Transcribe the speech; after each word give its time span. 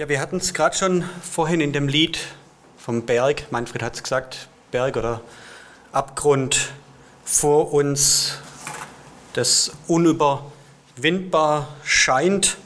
Ja, 0.00 0.08
wir 0.08 0.18
hatten 0.18 0.38
es 0.38 0.54
gerade 0.54 0.74
schon 0.74 1.04
vorhin 1.20 1.60
in 1.60 1.74
dem 1.74 1.86
Lied 1.86 2.20
vom 2.78 3.04
Berg, 3.04 3.52
Manfred 3.52 3.82
hat 3.82 3.96
es 3.96 4.02
gesagt, 4.02 4.48
Berg 4.70 4.96
oder 4.96 5.20
Abgrund 5.92 6.72
vor 7.22 7.74
uns, 7.74 8.38
das 9.34 9.72
unüberwindbar 9.88 11.68
scheint. 11.84 12.56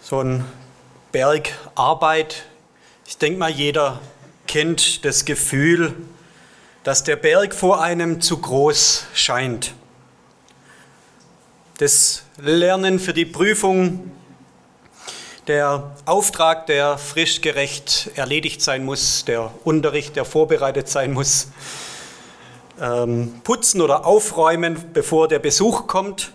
So 0.00 0.20
ein 0.20 0.44
Berg 1.12 1.52
Arbeit. 1.76 2.42
Ich 3.06 3.16
denke 3.16 3.38
mal, 3.38 3.52
jeder 3.52 4.00
kennt 4.48 5.04
das 5.04 5.24
Gefühl, 5.24 5.94
dass 6.82 7.04
der 7.04 7.14
Berg 7.14 7.54
vor 7.54 7.80
einem 7.80 8.20
zu 8.20 8.38
groß 8.38 9.06
scheint. 9.14 9.74
Das 11.78 12.24
Lernen 12.36 12.98
für 12.98 13.14
die 13.14 13.26
Prüfung 13.26 14.10
der 15.50 15.90
Auftrag, 16.04 16.66
der 16.66 16.96
frisch 16.96 17.40
gerecht 17.40 18.12
erledigt 18.14 18.62
sein 18.62 18.84
muss, 18.84 19.24
der 19.24 19.50
Unterricht, 19.64 20.14
der 20.14 20.24
vorbereitet 20.24 20.88
sein 20.88 21.12
muss, 21.12 21.48
ähm, 22.80 23.40
putzen 23.42 23.80
oder 23.80 24.06
aufräumen, 24.06 24.92
bevor 24.92 25.26
der 25.26 25.40
Besuch 25.40 25.88
kommt, 25.88 26.30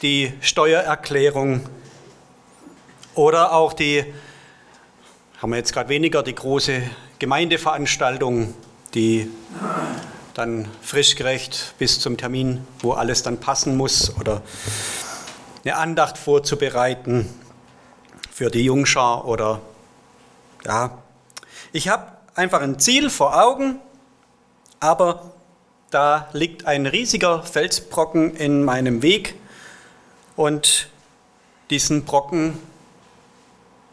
die 0.00 0.32
Steuererklärung 0.40 1.68
oder 3.16 3.52
auch 3.52 3.72
die, 3.72 4.04
haben 5.42 5.50
wir 5.50 5.56
jetzt 5.56 5.72
gerade 5.72 5.88
weniger, 5.88 6.22
die 6.22 6.36
große 6.36 6.82
Gemeindeveranstaltung, 7.18 8.54
die 8.94 9.28
dann 10.34 10.68
frisch 10.82 11.16
gerecht 11.16 11.74
bis 11.80 11.98
zum 11.98 12.16
Termin, 12.16 12.64
wo 12.78 12.92
alles 12.92 13.24
dann 13.24 13.40
passen 13.40 13.76
muss 13.76 14.16
oder 14.20 14.40
eine 15.64 15.76
Andacht 15.76 16.18
vorzubereiten 16.18 17.28
für 18.30 18.50
die 18.50 18.64
Jungschar 18.64 19.26
oder 19.26 19.60
ja. 20.64 20.98
Ich 21.72 21.88
habe 21.88 22.12
einfach 22.34 22.60
ein 22.60 22.78
Ziel 22.78 23.10
vor 23.10 23.40
Augen, 23.42 23.80
aber 24.80 25.32
da 25.90 26.28
liegt 26.32 26.66
ein 26.66 26.86
riesiger 26.86 27.42
Felsbrocken 27.42 28.36
in 28.36 28.64
meinem 28.64 29.02
Weg 29.02 29.34
und 30.36 30.88
diesen 31.70 32.04
Brocken 32.04 32.58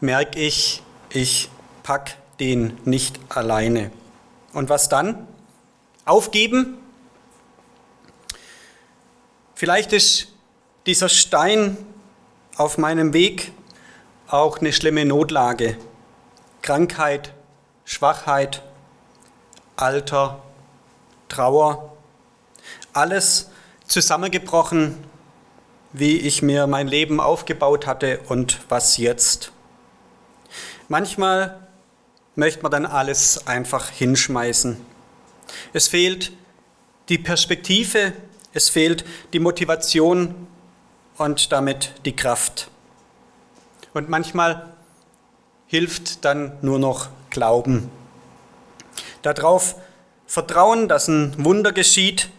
merke 0.00 0.38
ich, 0.38 0.82
ich 1.10 1.50
pack 1.82 2.16
den 2.38 2.78
nicht 2.84 3.18
alleine. 3.28 3.90
Und 4.52 4.68
was 4.68 4.88
dann? 4.88 5.26
Aufgeben? 6.04 6.78
Vielleicht 9.54 9.92
ist 9.92 10.28
dieser 10.86 11.08
Stein 11.08 11.76
auf 12.56 12.78
meinem 12.78 13.12
Weg 13.12 13.52
auch 14.28 14.58
eine 14.58 14.72
schlimme 14.72 15.04
Notlage. 15.04 15.76
Krankheit, 16.62 17.34
Schwachheit, 17.84 18.62
Alter, 19.74 20.42
Trauer, 21.28 21.96
alles 22.92 23.50
zusammengebrochen, 23.86 24.96
wie 25.92 26.18
ich 26.18 26.42
mir 26.42 26.66
mein 26.66 26.88
Leben 26.88 27.20
aufgebaut 27.20 27.86
hatte 27.86 28.20
und 28.28 28.60
was 28.68 28.96
jetzt. 28.96 29.52
Manchmal 30.88 31.68
möchte 32.36 32.62
man 32.62 32.70
dann 32.70 32.86
alles 32.86 33.46
einfach 33.46 33.90
hinschmeißen. 33.90 34.76
Es 35.72 35.88
fehlt 35.88 36.32
die 37.08 37.18
Perspektive, 37.18 38.12
es 38.52 38.68
fehlt 38.68 39.04
die 39.32 39.40
Motivation 39.40 40.46
und 41.18 41.52
damit 41.52 41.92
die 42.04 42.14
Kraft. 42.14 42.70
Und 43.94 44.08
manchmal 44.08 44.72
hilft 45.66 46.24
dann 46.24 46.58
nur 46.62 46.78
noch 46.78 47.08
Glauben. 47.30 47.90
Darauf 49.22 49.74
vertrauen, 50.26 50.88
dass 50.88 51.08
ein 51.08 51.44
Wunder 51.44 51.72
geschieht 51.72 52.30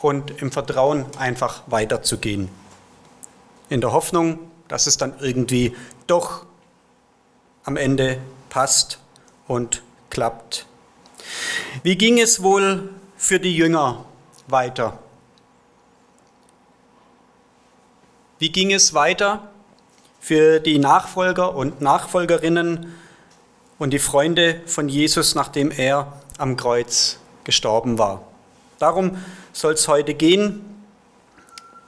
und 0.00 0.42
im 0.42 0.50
Vertrauen 0.50 1.06
einfach 1.18 1.62
weiterzugehen. 1.66 2.48
In 3.68 3.80
der 3.80 3.92
Hoffnung, 3.92 4.38
dass 4.68 4.86
es 4.86 4.96
dann 4.96 5.14
irgendwie 5.20 5.76
doch 6.06 6.46
am 7.64 7.76
Ende 7.76 8.18
passt 8.48 8.98
und 9.46 9.82
klappt. 10.08 10.66
Wie 11.82 11.96
ging 11.96 12.18
es 12.18 12.42
wohl 12.42 12.88
für 13.16 13.38
die 13.38 13.54
Jünger 13.54 14.04
weiter? 14.46 14.98
Wie 18.40 18.50
ging 18.50 18.72
es 18.72 18.94
weiter 18.94 19.50
für 20.18 20.60
die 20.60 20.78
Nachfolger 20.78 21.54
und 21.54 21.82
Nachfolgerinnen 21.82 22.94
und 23.78 23.90
die 23.90 23.98
Freunde 23.98 24.62
von 24.64 24.88
Jesus, 24.88 25.34
nachdem 25.34 25.70
er 25.70 26.14
am 26.38 26.56
Kreuz 26.56 27.18
gestorben 27.44 27.98
war? 27.98 28.22
Darum 28.78 29.18
soll 29.52 29.74
es 29.74 29.86
heute 29.88 30.14
gehen. 30.14 30.64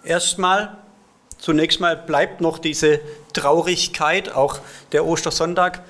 Erstmal, 0.05 0.77
zunächst 1.39 1.81
mal 1.81 1.97
bleibt 1.97 2.43
noch 2.43 2.59
diese 2.59 3.01
Traurigkeit, 3.33 4.31
auch 4.35 4.59
der 4.93 5.07
Ostersonntag. 5.07 5.83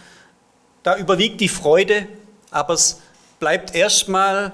Da 0.85 0.97
überwiegt 0.97 1.41
die 1.41 1.49
Freude, 1.49 2.07
aber 2.53 2.75
es 2.75 3.01
bleibt 3.41 3.75
erstmal 3.75 4.53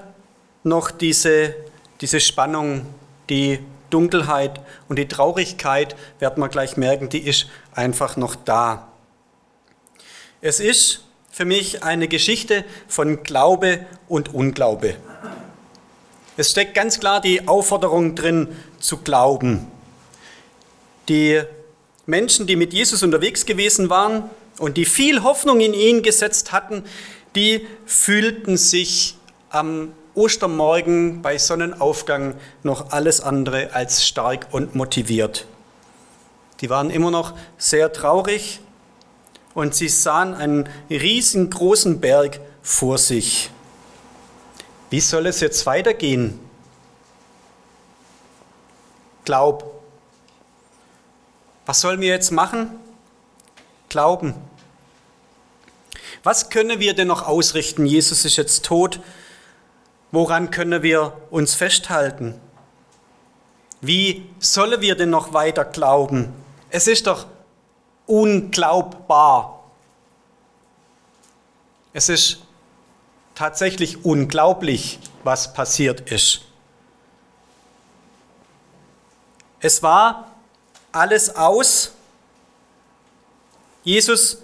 noch 0.63 0.89
diese, 0.89 1.53
diese 2.01 2.19
Spannung, 2.19 2.87
die 3.29 3.59
Dunkelheit 3.89 4.59
und 4.87 4.97
die 4.97 5.07
Traurigkeit, 5.07 5.95
werden 6.19 6.41
wir 6.41 6.49
gleich 6.49 6.77
merken, 6.77 7.09
die 7.09 7.19
ist 7.19 7.47
einfach 7.73 8.17
noch 8.17 8.35
da. 8.35 8.87
Es 10.41 10.59
ist 10.59 11.03
für 11.31 11.45
mich 11.45 11.83
eine 11.83 12.07
Geschichte 12.07 12.65
von 12.87 13.23
Glaube 13.23 13.85
und 14.07 14.33
Unglaube. 14.33 14.95
Es 16.37 16.51
steckt 16.51 16.73
ganz 16.73 16.99
klar 16.99 17.19
die 17.19 17.47
Aufforderung 17.47 18.15
drin, 18.15 18.47
zu 18.79 18.97
glauben. 18.97 19.67
Die 21.09 21.41
Menschen, 22.05 22.47
die 22.47 22.55
mit 22.55 22.73
Jesus 22.73 23.03
unterwegs 23.03 23.45
gewesen 23.45 23.89
waren 23.89 24.29
und 24.57 24.77
die 24.77 24.85
viel 24.85 25.23
Hoffnung 25.23 25.59
in 25.59 25.73
ihn 25.73 26.01
gesetzt 26.01 26.51
hatten, 26.51 26.83
die 27.35 27.67
fühlten 27.85 28.57
sich 28.57 29.15
am 29.49 29.93
Ostermorgen 30.19 31.21
bei 31.21 31.37
Sonnenaufgang 31.37 32.35
noch 32.61 32.91
alles 32.91 33.21
andere 33.21 33.73
als 33.73 34.05
stark 34.05 34.47
und 34.51 34.75
motiviert. 34.75 35.45
Die 36.59 36.69
waren 36.69 36.89
immer 36.89 37.09
noch 37.09 37.37
sehr 37.57 37.93
traurig 37.93 38.59
und 39.53 39.73
sie 39.73 39.87
sahen 39.87 40.33
einen 40.33 40.67
riesengroßen 40.89 42.01
Berg 42.01 42.41
vor 42.61 42.97
sich. 42.97 43.49
Wie 44.89 44.99
soll 44.99 45.25
es 45.25 45.39
jetzt 45.39 45.65
weitergehen? 45.65 46.37
Glaub. 49.23 49.81
Was 51.65 51.79
sollen 51.79 52.01
wir 52.01 52.09
jetzt 52.09 52.31
machen? 52.31 52.71
Glauben. 53.87 54.33
Was 56.23 56.49
können 56.49 56.81
wir 56.81 56.93
denn 56.93 57.07
noch 57.07 57.25
ausrichten? 57.25 57.85
Jesus 57.85 58.25
ist 58.25 58.35
jetzt 58.35 58.65
tot 58.65 58.99
Woran 60.11 60.51
können 60.51 60.81
wir 60.81 61.17
uns 61.29 61.53
festhalten? 61.53 62.39
Wie 63.81 64.29
sollen 64.39 64.81
wir 64.81 64.95
denn 64.95 65.09
noch 65.09 65.33
weiter 65.33 65.63
glauben? 65.65 66.33
Es 66.69 66.87
ist 66.87 67.07
doch 67.07 67.27
unglaubbar. 68.05 69.63
Es 71.93 72.09
ist 72.09 72.39
tatsächlich 73.35 74.03
unglaublich, 74.03 74.99
was 75.23 75.53
passiert 75.53 76.11
ist. 76.11 76.41
Es 79.61 79.83
war 79.83 80.31
alles 80.91 81.35
aus. 81.35 81.93
Jesus 83.83 84.39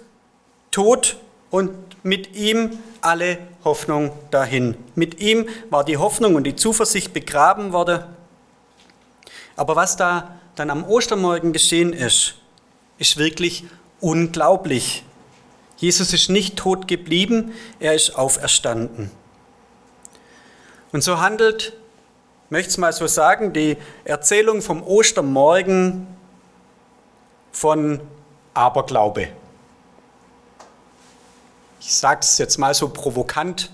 tot 0.70 1.16
und 1.50 1.72
mit 2.04 2.34
ihm 2.34 2.78
alle 3.00 3.38
Hoffnung 3.64 4.12
dahin. 4.30 4.76
Mit 4.94 5.20
ihm 5.20 5.48
war 5.70 5.84
die 5.84 5.96
Hoffnung 5.96 6.34
und 6.34 6.44
die 6.44 6.56
Zuversicht 6.56 7.12
begraben 7.12 7.72
worden. 7.72 8.04
Aber 9.56 9.76
was 9.76 9.96
da 9.96 10.36
dann 10.54 10.70
am 10.70 10.84
Ostermorgen 10.84 11.52
geschehen 11.52 11.92
ist, 11.92 12.34
ist 12.98 13.16
wirklich 13.16 13.64
unglaublich. 14.00 15.04
Jesus 15.76 16.12
ist 16.12 16.30
nicht 16.30 16.56
tot 16.56 16.88
geblieben, 16.88 17.52
er 17.80 17.94
ist 17.94 18.16
auferstanden. 18.16 19.10
Und 20.92 21.02
so 21.02 21.20
handelt, 21.20 21.74
möchte 22.48 22.70
es 22.70 22.78
mal 22.78 22.92
so 22.92 23.06
sagen, 23.06 23.52
die 23.52 23.76
Erzählung 24.04 24.62
vom 24.62 24.82
Ostermorgen 24.82 26.06
von 27.52 28.00
Aberglaube 28.54 29.28
ich 31.86 31.94
sage 31.94 32.22
es 32.22 32.36
jetzt 32.38 32.58
mal 32.58 32.74
so 32.74 32.88
provokant. 32.88 33.70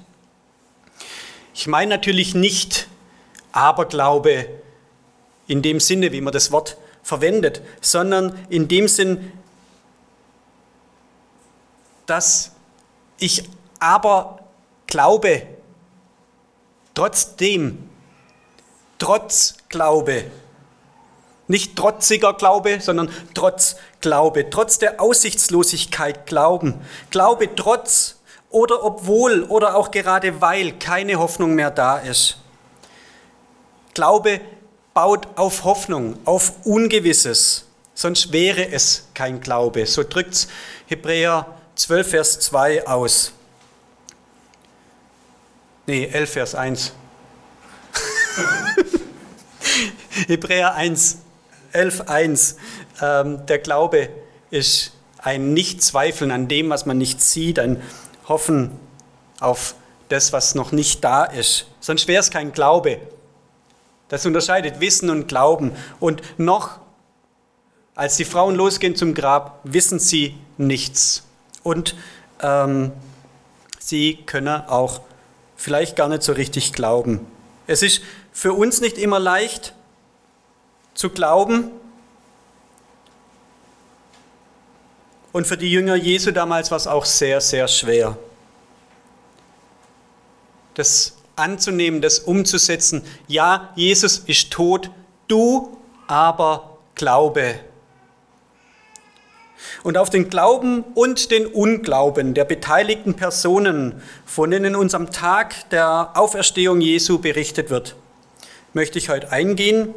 Ich 1.54 1.66
meine 1.66 1.88
natürlich 1.88 2.34
nicht 2.34 2.86
Aberglaube 3.52 4.50
in 5.46 5.62
dem 5.62 5.80
Sinne, 5.80 6.12
wie 6.12 6.20
man 6.20 6.34
das 6.34 6.52
Wort 6.52 6.76
verwendet, 7.02 7.62
sondern 7.80 8.38
in 8.50 8.68
dem 8.68 8.86
Sinn, 8.86 9.32
dass 12.04 12.52
ich 13.18 13.48
aber 13.80 14.40
glaube, 14.86 15.46
trotzdem, 16.92 17.88
trotz 18.98 19.54
Glaube, 19.70 20.30
nicht 21.52 21.76
trotziger 21.76 22.32
Glaube, 22.32 22.80
sondern 22.80 23.10
trotz 23.34 23.76
Glaube, 24.00 24.50
trotz 24.50 24.78
der 24.78 25.00
Aussichtslosigkeit 25.00 26.26
glauben, 26.26 26.80
Glaube 27.10 27.54
trotz 27.54 28.16
oder 28.50 28.82
obwohl 28.82 29.44
oder 29.44 29.76
auch 29.76 29.92
gerade 29.92 30.40
weil 30.40 30.72
keine 30.72 31.20
Hoffnung 31.20 31.54
mehr 31.54 31.70
da 31.70 31.98
ist. 31.98 32.38
Glaube 33.94 34.40
baut 34.94 35.28
auf 35.36 35.64
Hoffnung, 35.64 36.18
auf 36.24 36.54
Ungewisses, 36.64 37.66
sonst 37.94 38.32
wäre 38.32 38.70
es 38.72 39.08
kein 39.14 39.40
Glaube. 39.40 39.86
So 39.86 40.02
drückt 40.02 40.32
es 40.32 40.48
Hebräer 40.86 41.46
12, 41.76 42.10
Vers 42.10 42.40
2 42.40 42.86
aus. 42.86 43.32
Nee, 45.86 46.06
11, 46.06 46.30
Vers 46.32 46.54
1. 46.54 46.92
Hebräer 50.26 50.74
1, 50.74 51.18
11, 51.72 52.02
1. 52.08 52.56
Ähm, 53.00 53.46
der 53.46 53.58
Glaube 53.58 54.08
ist 54.50 54.92
ein 55.18 55.54
Nichtzweifeln 55.54 56.30
an 56.30 56.48
dem, 56.48 56.70
was 56.70 56.86
man 56.86 56.98
nicht 56.98 57.20
sieht, 57.20 57.58
ein 57.58 57.82
Hoffen 58.28 58.70
auf 59.40 59.74
das, 60.08 60.32
was 60.32 60.54
noch 60.54 60.72
nicht 60.72 61.02
da 61.04 61.24
ist. 61.24 61.66
Sonst 61.80 62.08
wäre 62.08 62.20
es 62.20 62.30
kein 62.30 62.52
Glaube. 62.52 63.00
Das 64.08 64.26
unterscheidet 64.26 64.80
Wissen 64.80 65.10
und 65.10 65.26
Glauben. 65.26 65.72
Und 65.98 66.22
noch, 66.38 66.78
als 67.94 68.16
die 68.16 68.24
Frauen 68.24 68.54
losgehen 68.54 68.94
zum 68.94 69.14
Grab, 69.14 69.60
wissen 69.64 69.98
sie 69.98 70.36
nichts. 70.58 71.24
Und 71.62 71.96
ähm, 72.42 72.92
sie 73.78 74.18
können 74.26 74.48
auch 74.48 75.00
vielleicht 75.56 75.96
gar 75.96 76.08
nicht 76.08 76.22
so 76.22 76.32
richtig 76.32 76.72
glauben. 76.72 77.20
Es 77.66 77.82
ist 77.82 78.02
für 78.32 78.52
uns 78.52 78.80
nicht 78.80 78.98
immer 78.98 79.18
leicht 79.18 79.74
zu 80.94 81.10
glauben. 81.10 81.70
Und 85.32 85.46
für 85.46 85.56
die 85.56 85.70
Jünger 85.70 85.94
Jesu 85.94 86.30
damals 86.30 86.70
war 86.70 86.76
es 86.76 86.86
auch 86.86 87.04
sehr, 87.04 87.40
sehr 87.40 87.66
schwer. 87.68 88.18
Das 90.74 91.16
anzunehmen, 91.36 92.00
das 92.02 92.18
umzusetzen. 92.18 93.02
Ja, 93.26 93.72
Jesus 93.74 94.18
ist 94.18 94.50
tot, 94.50 94.90
du 95.28 95.76
aber 96.06 96.78
glaube. 96.94 97.54
Und 99.82 99.96
auf 99.96 100.10
den 100.10 100.28
Glauben 100.28 100.84
und 100.94 101.30
den 101.30 101.46
Unglauben 101.46 102.34
der 102.34 102.44
beteiligten 102.44 103.14
Personen, 103.14 104.02
von 104.26 104.50
denen 104.50 104.76
uns 104.76 104.94
am 104.94 105.10
Tag 105.10 105.70
der 105.70 106.10
Auferstehung 106.14 106.80
Jesu 106.80 107.18
berichtet 107.18 107.70
wird, 107.70 107.96
möchte 108.74 108.98
ich 108.98 109.08
heute 109.08 109.30
eingehen, 109.30 109.94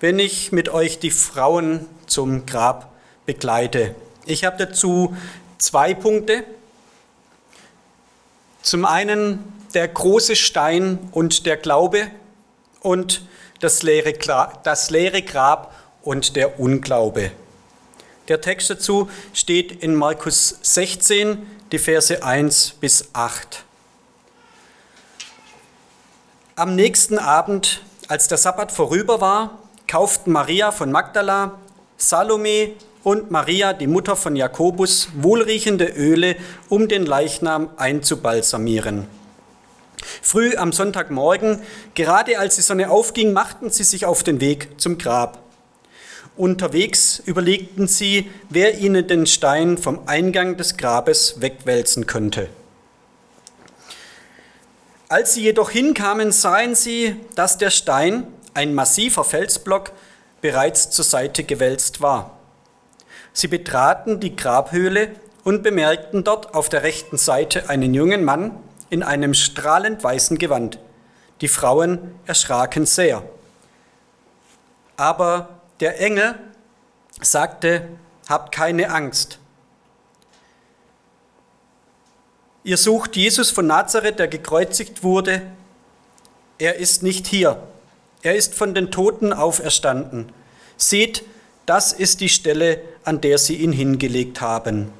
wenn 0.00 0.18
ich 0.18 0.52
mit 0.52 0.68
euch 0.68 0.98
die 0.98 1.10
Frauen 1.10 1.86
zum 2.06 2.46
Grab 2.46 2.92
begleite. 3.24 3.94
Ich 4.24 4.44
habe 4.44 4.56
dazu 4.58 5.16
zwei 5.58 5.94
Punkte. 5.94 6.44
Zum 8.62 8.84
einen 8.84 9.52
der 9.74 9.88
große 9.88 10.36
Stein 10.36 10.98
und 11.12 11.46
der 11.46 11.56
Glaube 11.56 12.10
und 12.80 13.26
das 13.60 13.82
leere, 13.82 14.12
das 14.64 14.90
leere 14.90 15.22
Grab 15.22 15.74
und 16.02 16.36
der 16.36 16.60
Unglaube. 16.60 17.30
Der 18.28 18.40
Text 18.40 18.70
dazu 18.70 19.08
steht 19.32 19.82
in 19.84 19.94
Markus 19.94 20.58
16, 20.62 21.46
die 21.72 21.78
Verse 21.78 22.22
1 22.24 22.74
bis 22.80 23.10
8. 23.12 23.64
Am 26.56 26.74
nächsten 26.74 27.18
Abend, 27.18 27.82
als 28.08 28.28
der 28.28 28.38
Sabbat 28.38 28.72
vorüber 28.72 29.20
war, 29.20 29.58
kauften 29.86 30.32
Maria 30.32 30.72
von 30.72 30.90
Magdala, 30.90 31.58
Salome 31.96 32.72
und 33.02 33.30
Maria, 33.30 33.72
die 33.72 33.86
Mutter 33.86 34.16
von 34.16 34.36
Jakobus, 34.36 35.08
wohlriechende 35.14 35.86
Öle, 35.86 36.36
um 36.68 36.88
den 36.88 37.06
Leichnam 37.06 37.70
einzubalsamieren. 37.76 39.06
Früh 40.22 40.56
am 40.56 40.72
Sonntagmorgen, 40.72 41.60
gerade 41.94 42.38
als 42.38 42.56
die 42.56 42.62
Sonne 42.62 42.90
aufging, 42.90 43.32
machten 43.32 43.70
sie 43.70 43.84
sich 43.84 44.06
auf 44.06 44.22
den 44.22 44.40
Weg 44.40 44.80
zum 44.80 44.98
Grab. 44.98 45.42
Unterwegs 46.36 47.22
überlegten 47.24 47.88
sie, 47.88 48.30
wer 48.50 48.78
ihnen 48.78 49.06
den 49.06 49.26
Stein 49.26 49.78
vom 49.78 50.00
Eingang 50.06 50.56
des 50.56 50.76
Grabes 50.76 51.40
wegwälzen 51.40 52.06
könnte. 52.06 52.48
Als 55.08 55.34
sie 55.34 55.42
jedoch 55.42 55.70
hinkamen, 55.70 56.32
sahen 56.32 56.74
sie, 56.74 57.16
dass 57.36 57.58
der 57.58 57.70
Stein, 57.70 58.26
ein 58.56 58.74
massiver 58.74 59.22
Felsblock, 59.22 59.92
bereits 60.40 60.90
zur 60.90 61.04
Seite 61.04 61.44
gewälzt 61.44 62.00
war. 62.00 62.38
Sie 63.32 63.48
betraten 63.48 64.18
die 64.18 64.34
Grabhöhle 64.34 65.10
und 65.44 65.62
bemerkten 65.62 66.24
dort 66.24 66.54
auf 66.54 66.68
der 66.68 66.82
rechten 66.82 67.18
Seite 67.18 67.68
einen 67.68 67.94
jungen 67.94 68.24
Mann 68.24 68.58
in 68.90 69.02
einem 69.02 69.34
strahlend 69.34 70.02
weißen 70.02 70.38
Gewand. 70.38 70.78
Die 71.40 71.48
Frauen 71.48 72.14
erschraken 72.24 72.86
sehr. 72.86 73.22
Aber 74.96 75.48
der 75.80 76.00
Engel 76.00 76.34
sagte, 77.20 77.88
habt 78.28 78.52
keine 78.52 78.90
Angst. 78.90 79.38
Ihr 82.64 82.76
sucht 82.76 83.16
Jesus 83.16 83.50
von 83.50 83.66
Nazareth, 83.66 84.18
der 84.18 84.28
gekreuzigt 84.28 85.02
wurde. 85.02 85.42
Er 86.58 86.76
ist 86.76 87.02
nicht 87.02 87.26
hier. 87.26 87.62
Er 88.26 88.34
ist 88.34 88.56
von 88.56 88.74
den 88.74 88.90
Toten 88.90 89.32
auferstanden. 89.32 90.32
Seht, 90.76 91.22
das 91.64 91.92
ist 91.92 92.20
die 92.20 92.28
Stelle, 92.28 92.80
an 93.04 93.20
der 93.20 93.38
sie 93.38 93.54
ihn 93.54 93.70
hingelegt 93.70 94.40
haben. 94.40 94.90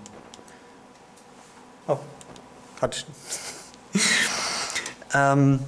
Oh, 1.88 1.98
ähm, 5.12 5.58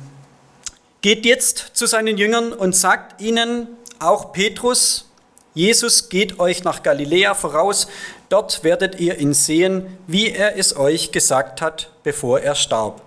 geht 1.00 1.26
jetzt 1.26 1.72
zu 1.72 1.86
seinen 1.86 2.16
Jüngern 2.16 2.52
und 2.52 2.76
sagt 2.76 3.20
ihnen, 3.20 3.66
auch 3.98 4.32
Petrus, 4.32 5.10
Jesus 5.52 6.10
geht 6.10 6.38
euch 6.38 6.62
nach 6.62 6.84
Galiläa 6.84 7.34
voraus, 7.34 7.88
dort 8.28 8.62
werdet 8.62 9.00
ihr 9.00 9.18
ihn 9.18 9.34
sehen, 9.34 9.98
wie 10.06 10.30
er 10.30 10.56
es 10.56 10.76
euch 10.76 11.10
gesagt 11.10 11.60
hat, 11.60 11.90
bevor 12.04 12.38
er 12.38 12.54
starb. 12.54 13.02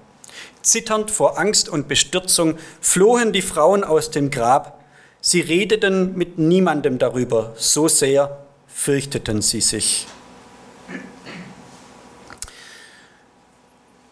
Zitternd 0.62 1.12
vor 1.12 1.40
Angst 1.40 1.70
und 1.70 1.88
Bestürzung 1.88 2.58
flohen 2.80 3.34
die 3.34 3.42
Frauen 3.42 3.84
aus 3.84 4.12
dem 4.12 4.32
Grab. 4.32 4.80
Sie 5.22 5.42
redeten 5.42 6.16
mit 6.16 6.38
niemandem 6.38 6.98
darüber, 6.98 7.54
so 7.58 7.88
sehr 7.88 8.40
fürchteten 8.68 9.42
sie 9.42 9.62
sich. 9.62 10.08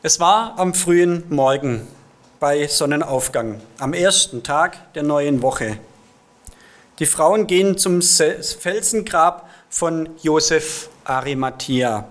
Es 0.01 0.19
war 0.19 0.57
am 0.57 0.73
frühen 0.73 1.23
Morgen 1.29 1.87
bei 2.39 2.67
Sonnenaufgang, 2.67 3.61
am 3.79 3.93
ersten 3.93 4.43
Tag 4.43 4.93
der 4.93 5.03
neuen 5.03 5.41
Woche. 5.41 5.77
Die 6.99 7.05
Frauen 7.05 7.47
gehen 7.47 7.77
zum 7.77 8.01
Felsengrab 8.01 9.49
von 9.69 10.09
Josef 10.21 10.89
Arimathea. 11.03 12.07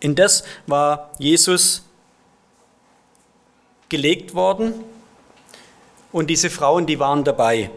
Indes 0.00 0.44
war 0.66 1.10
Jesus 1.18 1.82
gelegt 3.88 4.34
worden 4.34 4.74
und 6.12 6.28
diese 6.28 6.50
Frauen, 6.50 6.86
die 6.86 6.98
waren 6.98 7.24
dabei. 7.24 7.70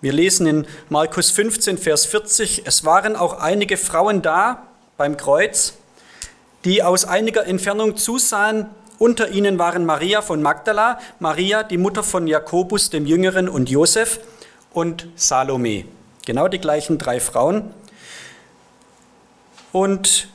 Wir 0.00 0.12
lesen 0.12 0.46
in 0.46 0.66
Markus 0.88 1.30
15, 1.30 1.78
Vers 1.78 2.06
40, 2.06 2.62
es 2.66 2.84
waren 2.84 3.16
auch 3.16 3.38
einige 3.38 3.76
Frauen 3.76 4.22
da 4.22 4.66
beim 4.96 5.16
Kreuz, 5.16 5.74
die 6.64 6.82
aus 6.82 7.04
einiger 7.04 7.46
Entfernung 7.46 7.96
zusahen. 7.96 8.66
Unter 8.98 9.30
ihnen 9.30 9.58
waren 9.58 9.84
Maria 9.84 10.22
von 10.22 10.42
Magdala, 10.42 10.98
Maria, 11.18 11.62
die 11.62 11.78
Mutter 11.78 12.02
von 12.02 12.26
Jakobus 12.26 12.90
dem 12.90 13.06
Jüngeren 13.06 13.48
und 13.48 13.70
Josef, 13.70 14.20
und 14.72 15.08
Salome. 15.16 15.84
Genau 16.24 16.48
die 16.48 16.58
gleichen 16.58 16.98
drei 16.98 17.20
Frauen. 17.20 17.72
Und 19.72 20.28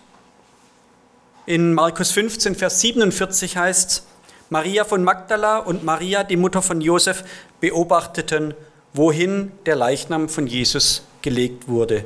in 1.45 1.73
Markus 1.73 2.11
15, 2.11 2.55
Vers 2.55 2.81
47 2.81 3.57
heißt 3.57 4.03
Maria 4.49 4.85
von 4.85 5.03
Magdala 5.03 5.57
und 5.59 5.83
Maria, 5.83 6.23
die 6.23 6.37
Mutter 6.37 6.61
von 6.61 6.79
Josef, 6.79 7.23
beobachteten, 7.59 8.53
wohin 8.93 9.51
der 9.65 9.75
Leichnam 9.75 10.29
von 10.29 10.47
Jesus 10.47 11.03
gelegt 11.21 11.67
wurde. 11.67 12.05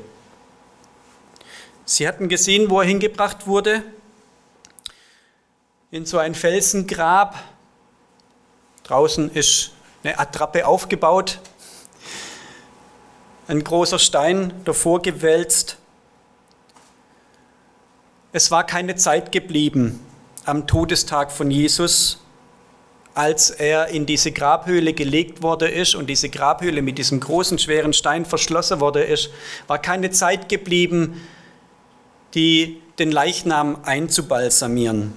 Sie 1.86 2.08
hatten 2.08 2.30
gesehen, 2.30 2.70
wo 2.70 2.80
er 2.80 2.88
hingebracht 2.88 3.46
wurde, 3.46 3.84
in 5.92 6.06
so 6.06 6.18
ein 6.18 6.34
Felsengrab. 6.34 7.38
Draußen 8.84 9.30
ist 9.32 9.72
eine 10.04 10.18
Attrappe 10.18 10.66
aufgebaut, 10.66 11.40
ein 13.48 13.64
großer 13.64 14.00
Stein 14.00 14.54
davor 14.66 15.02
gewälzt. 15.02 15.78
es 18.32 18.50
war 18.50 18.66
keine 18.66 18.96
Zeit 18.96 19.32
geblieben 19.32 20.00
am 20.46 20.66
Todestag 20.66 21.32
von 21.32 21.52
Jesus, 21.52 22.20
als 23.14 23.50
er 23.50 23.88
in 23.88 24.06
diese 24.06 24.32
Grabhöhle 24.32 24.94
gelegt 24.94 25.42
wurde 25.42 25.68
ist 25.68 25.96
und 25.96 26.08
diese 26.08 26.30
Grabhöhle 26.30 26.82
mit 26.82 26.98
diesem 26.98 27.20
großen 27.20 27.60
schweren 27.60 27.94
Stein 27.94 28.26
verschlossen 28.26 28.80
wurde 28.80 29.04
ist, 29.04 29.30
war 29.68 29.80
keine 29.80 30.12
Zeit 30.12 30.48
geblieben, 30.48 31.22
die 32.34 32.82
den 33.00 33.12
Leichnam 33.12 33.80
einzubalsamieren. 33.84 35.14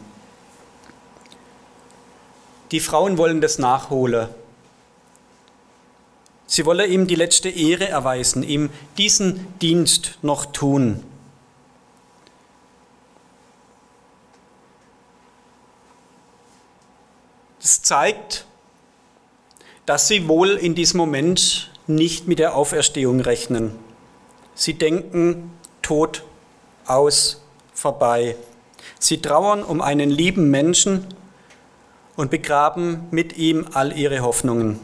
Die 2.72 2.80
Frauen 2.80 3.18
wollen 3.18 3.40
das 3.40 3.58
nachholen. 3.58 4.28
Sie 6.46 6.66
wollen 6.66 6.90
ihm 6.90 7.06
die 7.06 7.14
letzte 7.14 7.48
Ehre 7.48 7.88
erweisen, 7.88 8.42
ihm 8.42 8.70
diesen 8.98 9.46
Dienst 9.60 10.18
noch 10.22 10.46
tun. 10.46 11.04
Zeigt, 17.82 18.46
dass 19.86 20.08
sie 20.08 20.28
wohl 20.28 20.50
in 20.50 20.74
diesem 20.74 20.98
Moment 20.98 21.70
nicht 21.86 22.26
mit 22.26 22.38
der 22.38 22.56
Auferstehung 22.56 23.20
rechnen. 23.20 23.72
Sie 24.54 24.74
denken 24.74 25.50
Tod 25.82 26.24
aus, 26.86 27.42
vorbei. 27.74 28.36
Sie 28.98 29.20
trauern 29.20 29.62
um 29.62 29.80
einen 29.80 30.10
lieben 30.10 30.50
Menschen 30.50 31.06
und 32.16 32.30
begraben 32.30 33.06
mit 33.10 33.36
ihm 33.36 33.66
all 33.72 33.96
ihre 33.96 34.20
Hoffnungen. 34.20 34.80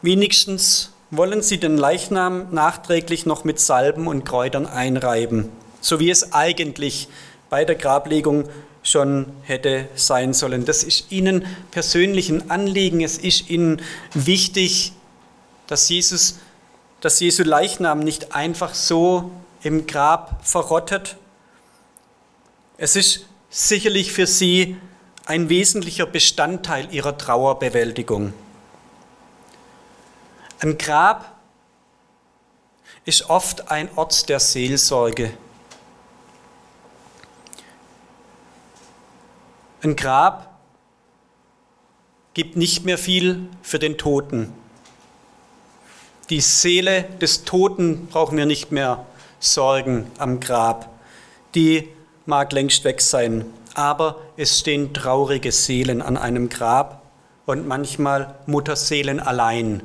Wenigstens 0.00 0.90
wollen 1.10 1.42
sie 1.42 1.58
den 1.58 1.76
Leichnam 1.76 2.52
nachträglich 2.52 3.26
noch 3.26 3.44
mit 3.44 3.60
Salben 3.60 4.08
und 4.08 4.24
Kräutern 4.24 4.66
einreiben, 4.66 5.50
so 5.80 6.00
wie 6.00 6.10
es 6.10 6.32
eigentlich 6.32 7.08
bei 7.50 7.64
der 7.64 7.76
Grablegung 7.76 8.48
schon 8.82 9.32
hätte 9.42 9.88
sein 9.94 10.34
sollen. 10.34 10.64
Das 10.64 10.82
ist 10.82 11.10
ihnen 11.10 11.46
persönlich 11.70 12.28
ein 12.30 12.50
Anliegen. 12.50 13.00
Es 13.00 13.18
ist 13.18 13.48
ihnen 13.48 13.80
wichtig, 14.12 14.92
dass 15.66 15.88
Jesus, 15.88 16.38
dass 17.00 17.20
Jesu 17.20 17.44
Leichnam 17.44 18.00
nicht 18.00 18.34
einfach 18.34 18.74
so 18.74 19.30
im 19.62 19.86
Grab 19.86 20.46
verrottet. 20.46 21.16
Es 22.76 22.96
ist 22.96 23.26
sicherlich 23.50 24.12
für 24.12 24.26
sie 24.26 24.76
ein 25.26 25.48
wesentlicher 25.48 26.06
Bestandteil 26.06 26.92
ihrer 26.92 27.16
Trauerbewältigung. 27.16 28.32
Ein 30.60 30.78
Grab 30.78 31.36
ist 33.04 33.28
oft 33.30 33.70
ein 33.70 33.88
Ort 33.96 34.28
der 34.28 34.40
Seelsorge. 34.40 35.32
Ein 39.84 39.96
Grab 39.96 40.48
gibt 42.34 42.56
nicht 42.56 42.84
mehr 42.84 42.96
viel 42.96 43.48
für 43.62 43.80
den 43.80 43.98
Toten. 43.98 44.52
Die 46.30 46.40
Seele 46.40 47.02
des 47.20 47.42
Toten 47.44 48.06
brauchen 48.06 48.38
wir 48.38 48.46
nicht 48.46 48.70
mehr 48.70 49.04
sorgen 49.40 50.08
am 50.18 50.38
Grab. 50.38 50.88
Die 51.56 51.88
mag 52.26 52.52
längst 52.52 52.84
weg 52.84 53.00
sein, 53.00 53.44
aber 53.74 54.20
es 54.36 54.60
stehen 54.60 54.94
traurige 54.94 55.50
Seelen 55.50 56.00
an 56.00 56.16
einem 56.16 56.48
Grab 56.48 57.02
und 57.44 57.66
manchmal 57.66 58.36
Mutterseelen 58.46 59.18
allein. 59.18 59.82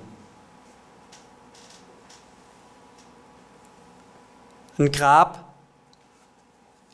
Ein 4.78 4.92
Grab 4.92 5.44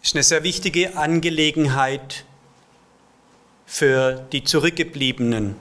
ist 0.02 0.16
eine 0.16 0.24
sehr 0.24 0.44
wichtige 0.44 0.96
Angelegenheit 0.96 2.24
für 3.74 4.24
die 4.32 4.44
Zurückgebliebenen. 4.44 5.56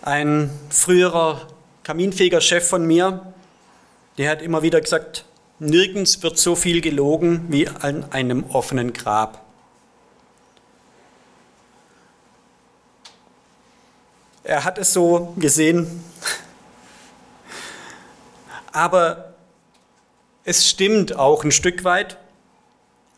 Ein 0.00 0.48
früherer 0.70 1.46
Kaminfeger-Chef 1.82 2.66
von 2.66 2.86
mir, 2.86 3.34
der 4.16 4.30
hat 4.30 4.40
immer 4.40 4.62
wieder 4.62 4.80
gesagt, 4.80 5.26
nirgends 5.58 6.22
wird 6.22 6.38
so 6.38 6.56
viel 6.56 6.80
gelogen 6.80 7.44
wie 7.50 7.68
an 7.68 8.10
einem 8.12 8.44
offenen 8.44 8.94
Grab. 8.94 9.44
Er 14.42 14.64
hat 14.64 14.78
es 14.78 14.94
so 14.94 15.34
gesehen, 15.36 16.02
aber 18.72 19.34
es 20.44 20.66
stimmt 20.66 21.14
auch 21.14 21.44
ein 21.44 21.52
Stück 21.52 21.84
weit 21.84 22.16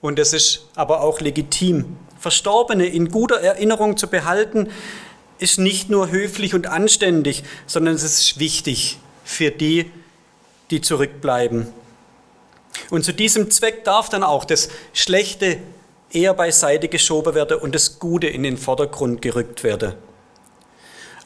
und 0.06 0.18
es 0.18 0.32
ist 0.32 0.66
aber 0.74 1.02
auch 1.02 1.20
legitim. 1.20 1.96
Verstorbene 2.18 2.86
in 2.86 3.10
guter 3.10 3.40
Erinnerung 3.40 3.96
zu 3.96 4.06
behalten, 4.08 4.70
ist 5.38 5.58
nicht 5.58 5.90
nur 5.90 6.10
höflich 6.10 6.54
und 6.54 6.66
anständig, 6.66 7.42
sondern 7.66 7.94
es 7.94 8.02
ist 8.02 8.38
wichtig 8.38 8.98
für 9.24 9.50
die, 9.50 9.90
die 10.70 10.80
zurückbleiben. 10.80 11.66
Und 12.90 13.04
zu 13.04 13.12
diesem 13.12 13.50
Zweck 13.50 13.84
darf 13.84 14.08
dann 14.08 14.22
auch 14.22 14.44
das 14.44 14.68
Schlechte 14.92 15.58
eher 16.10 16.34
beiseite 16.34 16.88
geschoben 16.88 17.34
werden 17.34 17.58
und 17.58 17.74
das 17.74 17.98
Gute 17.98 18.28
in 18.28 18.42
den 18.42 18.56
Vordergrund 18.56 19.20
gerückt 19.22 19.64
werden. 19.64 19.94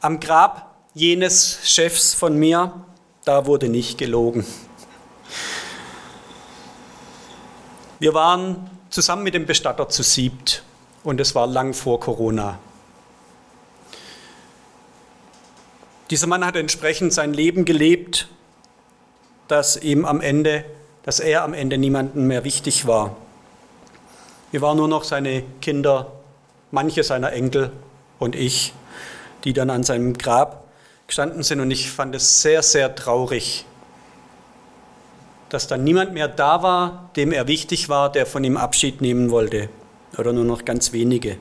Am 0.01 0.19
Grab 0.19 0.75
jenes 0.95 1.61
Chefs 1.65 2.15
von 2.15 2.37
mir, 2.37 2.85
da 3.25 3.47
wurde 3.47 3.69
nicht 3.69 3.99
gelogen. 3.99 4.45
Wir 8.01 8.15
waren 8.15 8.71
zusammen 8.89 9.25
mit 9.25 9.35
dem 9.35 9.45
Bestatter 9.45 9.91
zu 9.91 10.03
siebt 10.03 10.63
und 11.05 11.21
es 11.21 11.35
war 11.35 11.47
lang 11.47 11.75
vor 11.75 12.01
Corona. 12.01 12.59
Dieser 16.09 16.27
Mann 16.27 16.43
hat 16.43 16.57
entsprechend 16.57 17.13
sein 17.13 17.35
Leben 17.35 17.67
gelebt, 17.67 18.29
dass 19.49 19.77
ihm 19.77 20.07
am 20.07 20.23
Ende, 20.23 20.65
dass 21.03 21.21
er 21.21 21.45
am 21.45 21.53
Ende 21.53 21.77
niemandem 21.77 22.27
mehr 22.27 22.43
wichtig 22.43 22.87
war. 22.87 23.19
Wir 24.51 24.63
waren 24.63 24.79
nur 24.79 24.89
noch 24.89 25.05
seine 25.05 25.43
Kinder, 25.61 26.11
manche 26.71 27.05
seiner 27.05 27.35
Enkel 27.35 27.71
und 28.19 28.35
ich, 28.35 28.73
die 29.45 29.53
dann 29.53 29.69
an 29.69 29.85
seinem 29.85 30.17
Grab 30.17 30.65
gestanden 31.07 31.43
sind 31.43 31.61
und 31.61 31.71
ich 31.71 31.91
fand 31.91 32.15
es 32.15 32.41
sehr, 32.41 32.63
sehr 32.63 32.95
traurig, 32.95 33.67
dass 35.51 35.67
dann 35.67 35.85
niemand 35.85 36.15
mehr 36.15 36.29
da 36.29 36.63
war, 36.63 37.11
dem 37.17 37.33
er 37.33 37.49
wichtig 37.49 37.89
war, 37.89 38.11
der 38.11 38.25
von 38.25 38.43
ihm 38.45 38.57
Abschied 38.57 39.01
nehmen 39.01 39.31
wollte, 39.31 39.69
oder 40.17 40.33
nur 40.33 40.45
noch 40.45 40.65
ganz 40.65 40.93
wenige. 40.93 41.37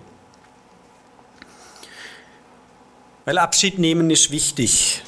Weil 3.25 3.37
Abschied 3.37 3.77
nehmen 3.77 4.09
ist 4.09 4.31
wichtig. 4.31 5.03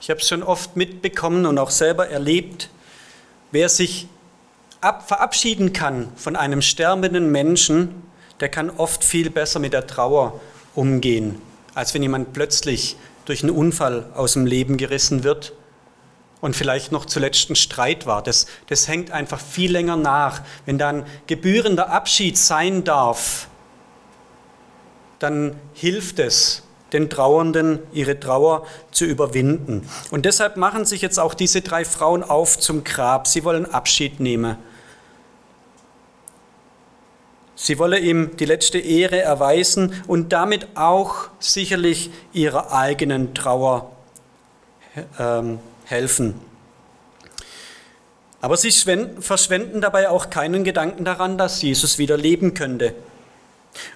Ich 0.00 0.10
habe 0.10 0.20
es 0.20 0.28
schon 0.28 0.42
oft 0.42 0.76
mitbekommen 0.76 1.46
und 1.46 1.58
auch 1.58 1.70
selber 1.70 2.08
erlebt, 2.08 2.68
wer 3.52 3.68
sich 3.68 4.08
ab, 4.80 5.06
verabschieden 5.06 5.72
kann 5.72 6.12
von 6.16 6.34
einem 6.34 6.60
sterbenden 6.60 7.30
Menschen, 7.30 8.02
der 8.40 8.48
kann 8.48 8.68
oft 8.70 9.04
viel 9.04 9.30
besser 9.30 9.60
mit 9.60 9.72
der 9.72 9.86
Trauer 9.86 10.40
umgehen, 10.74 11.40
als 11.74 11.94
wenn 11.94 12.02
jemand 12.02 12.32
plötzlich 12.32 12.96
durch 13.26 13.44
einen 13.44 13.52
Unfall 13.52 14.10
aus 14.14 14.32
dem 14.32 14.44
Leben 14.44 14.76
gerissen 14.76 15.22
wird 15.22 15.52
und 16.44 16.54
vielleicht 16.54 16.92
noch 16.92 17.06
zuletzt 17.06 17.48
ein 17.48 17.56
Streit 17.56 18.04
war. 18.04 18.22
Das, 18.22 18.44
das 18.66 18.86
hängt 18.86 19.10
einfach 19.12 19.40
viel 19.40 19.72
länger 19.72 19.96
nach. 19.96 20.42
Wenn 20.66 20.76
dann 20.76 21.06
gebührender 21.26 21.88
Abschied 21.88 22.36
sein 22.36 22.84
darf, 22.84 23.48
dann 25.20 25.56
hilft 25.72 26.18
es, 26.18 26.62
den 26.92 27.08
Trauernden 27.08 27.78
ihre 27.94 28.20
Trauer 28.20 28.66
zu 28.90 29.06
überwinden. 29.06 29.88
Und 30.10 30.26
deshalb 30.26 30.58
machen 30.58 30.84
sich 30.84 31.00
jetzt 31.00 31.18
auch 31.18 31.32
diese 31.32 31.62
drei 31.62 31.86
Frauen 31.86 32.22
auf 32.22 32.58
zum 32.58 32.84
Grab. 32.84 33.26
Sie 33.26 33.42
wollen 33.44 33.64
Abschied 33.72 34.20
nehmen. 34.20 34.58
Sie 37.54 37.78
wolle 37.78 37.98
ihm 37.98 38.36
die 38.36 38.44
letzte 38.44 38.78
Ehre 38.80 39.22
erweisen 39.22 39.94
und 40.06 40.34
damit 40.34 40.68
auch 40.74 41.28
sicherlich 41.38 42.10
ihrer 42.34 42.70
eigenen 42.70 43.32
Trauer 43.32 43.92
ähm, 45.18 45.58
helfen. 45.84 46.40
Aber 48.40 48.56
sie 48.56 48.70
verschwenden 48.70 49.80
dabei 49.80 50.10
auch 50.10 50.28
keinen 50.28 50.64
Gedanken 50.64 51.04
daran, 51.04 51.38
dass 51.38 51.62
Jesus 51.62 51.96
wieder 51.96 52.18
leben 52.18 52.52
könnte. 52.52 52.94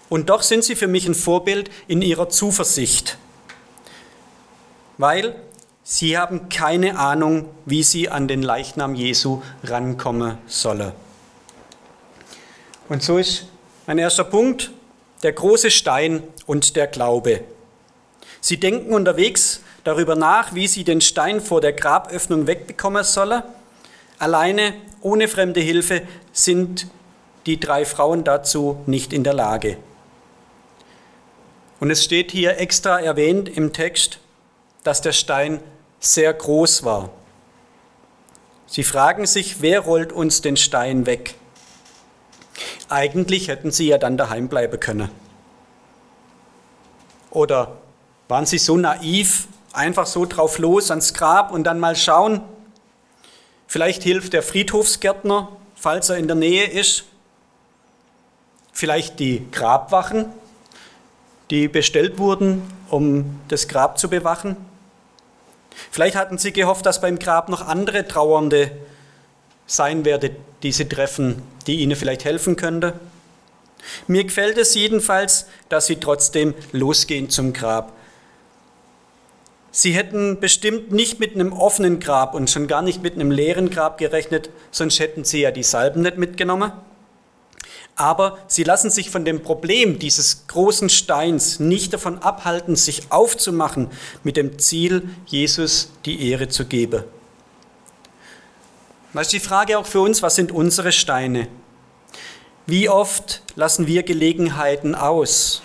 Und 0.09 0.31
doch 0.31 0.43
sind 0.43 0.65
sie 0.65 0.75
für 0.75 0.87
mich 0.87 1.07
ein 1.07 1.15
Vorbild 1.15 1.71
in 1.87 2.03
ihrer 2.03 2.31
Zuversicht, 2.31 3.19
weil 4.97 5.35
sie 5.85 6.17
haben 6.17 6.49
keine 6.49 6.99
Ahnung, 6.99 7.49
wie 7.67 7.83
sie 7.83 8.09
an 8.09 8.27
den 8.27 8.43
Leichnam 8.43 8.95
Jesu 8.95 9.43
rankommen 9.65 10.39
solle. 10.47 10.95
Und 12.89 13.03
so 13.03 13.19
ist 13.19 13.47
mein 13.87 13.99
erster 13.99 14.25
Punkt 14.25 14.71
der 15.23 15.33
große 15.33 15.71
Stein 15.71 16.23
und 16.47 16.75
der 16.75 16.87
Glaube. 16.87 17.43
Sie 18.41 18.59
denken 18.59 18.95
unterwegs 18.95 19.61
darüber 19.89 20.17
nach, 20.17 20.55
wie 20.55 20.69
sie 20.69 20.85
den 20.85 21.01
Stein 21.01 21.41
vor 21.41 21.63
der 21.63 21.73
Graböffnung 21.73 22.47
wegbekommen 22.47 23.05
solle. 23.05 23.43
Alleine, 24.19 24.75
ohne 25.01 25.29
fremde 25.29 25.61
Hilfe, 25.61 26.03
sind 26.31 26.89
die 27.47 27.59
drei 27.59 27.87
Frauen 27.87 28.23
dazu 28.23 28.83
nicht 28.85 29.15
in 29.15 29.25
der 29.25 29.33
Lage. 29.33 29.79
Und 31.81 31.91
es 31.91 32.05
steht 32.05 32.33
hier 32.33 32.59
extra 32.59 33.01
erwähnt 33.01 33.49
im 33.49 33.73
Text, 33.73 34.19
dass 34.85 35.01
der 35.01 35.13
Stein 35.13 35.61
sehr 36.01 36.35
groß 36.35 36.85
war. 36.85 37.09
Sie 38.67 38.85
fragen 38.85 39.25
sich, 39.25 39.63
wer 39.63 39.81
rollt 39.81 40.13
uns 40.13 40.43
den 40.43 40.59
Stein 40.59 41.07
weg? 41.07 41.35
Eigentlich 42.91 43.49
hätten 43.49 43.71
sie 43.71 43.89
ja 43.89 43.97
dann 43.97 44.19
daheim 44.19 44.49
bleiben 44.49 44.79
können. 44.79 45.11
Oder 47.31 47.79
waren 48.29 48.45
sie 48.45 48.59
so 48.59 48.77
naiv, 48.77 49.49
einfach 49.73 50.07
so 50.07 50.25
drauf 50.25 50.59
los 50.59 50.91
ans 50.91 51.15
Grab 51.15 51.53
und 51.53 51.65
dann 51.65 51.81
mal 51.81 51.97
schauen? 51.97 52.43
Vielleicht 53.67 54.03
hilft 54.03 54.33
der 54.33 54.43
Friedhofsgärtner, 54.43 55.49
falls 55.75 56.09
er 56.09 56.17
in 56.17 56.27
der 56.27 56.37
Nähe 56.37 56.67
ist. 56.67 57.05
Vielleicht 58.73 59.19
die 59.21 59.47
Grabwachen, 59.51 60.27
die 61.51 61.69
bestellt 61.69 62.19
wurden, 62.19 62.63
um 62.91 63.41
das 63.49 63.69
Grab 63.69 63.99
zu 63.99 64.09
bewachen. 64.09 64.57
Vielleicht 65.91 66.17
hatten 66.17 66.39
sie 66.39 66.53
gehofft, 66.53 66.87
dass 66.87 67.01
beim 67.01 67.19
Grab 67.19 67.49
noch 67.49 67.67
andere 67.67 68.07
Trauernde 68.07 68.71
sein 69.67 70.05
werde, 70.05 70.35
die 70.63 70.73
sie 70.73 70.89
treffen, 70.89 71.43
die 71.67 71.81
ihnen 71.81 71.97
vielleicht 71.97 72.25
helfen 72.25 72.57
könnte. 72.57 72.99
Mir 74.07 74.25
gefällt 74.25 74.59
es 74.59 74.75
jedenfalls, 74.75 75.47
dass 75.69 75.87
sie 75.87 75.97
trotzdem 75.97 76.55
losgehen 76.73 77.31
zum 77.31 77.53
Grab. 77.53 77.93
Sie 79.71 79.93
hätten 79.93 80.41
bestimmt 80.41 80.93
nicht 80.93 81.21
mit 81.21 81.35
einem 81.35 81.53
offenen 81.53 82.01
Grab 82.01 82.35
und 82.35 82.51
schon 82.51 82.67
gar 82.67 82.83
nicht 82.83 83.03
mit 83.03 83.15
einem 83.15 83.31
leeren 83.31 83.71
Grab 83.71 83.99
gerechnet, 83.99 84.51
sonst 84.71 84.99
hätten 84.99 85.25
sie 85.25 85.41
ja 85.41 85.51
die 85.51 85.63
Salben 85.63 86.03
nicht 86.03 86.17
mitgenommen. 86.17 86.73
Aber 87.95 88.39
sie 88.47 88.63
lassen 88.63 88.91
sich 88.91 89.11
von 89.11 89.25
dem 89.25 89.43
Problem 89.43 89.99
dieses 89.99 90.47
großen 90.47 90.89
Steins 90.89 91.59
nicht 91.59 91.93
davon 91.93 92.19
abhalten, 92.19 92.77
sich 92.77 93.11
aufzumachen 93.11 93.91
mit 94.23 94.37
dem 94.37 94.59
Ziel, 94.59 95.11
Jesus 95.27 95.91
die 96.05 96.31
Ehre 96.31 96.49
zu 96.49 96.65
geben. 96.65 97.03
Das 99.13 99.27
ist 99.27 99.33
die 99.33 99.41
Frage 99.41 99.79
auch 99.79 99.87
für 99.87 100.01
uns, 100.01 100.23
was 100.23 100.37
sind 100.37 100.53
unsere 100.53 100.93
Steine? 100.93 101.49
Wie 102.67 102.89
oft 102.89 103.43
lassen 103.57 103.89
wir 103.89 104.05
Gelegenheiten 104.05 104.95
aus? 104.95 105.63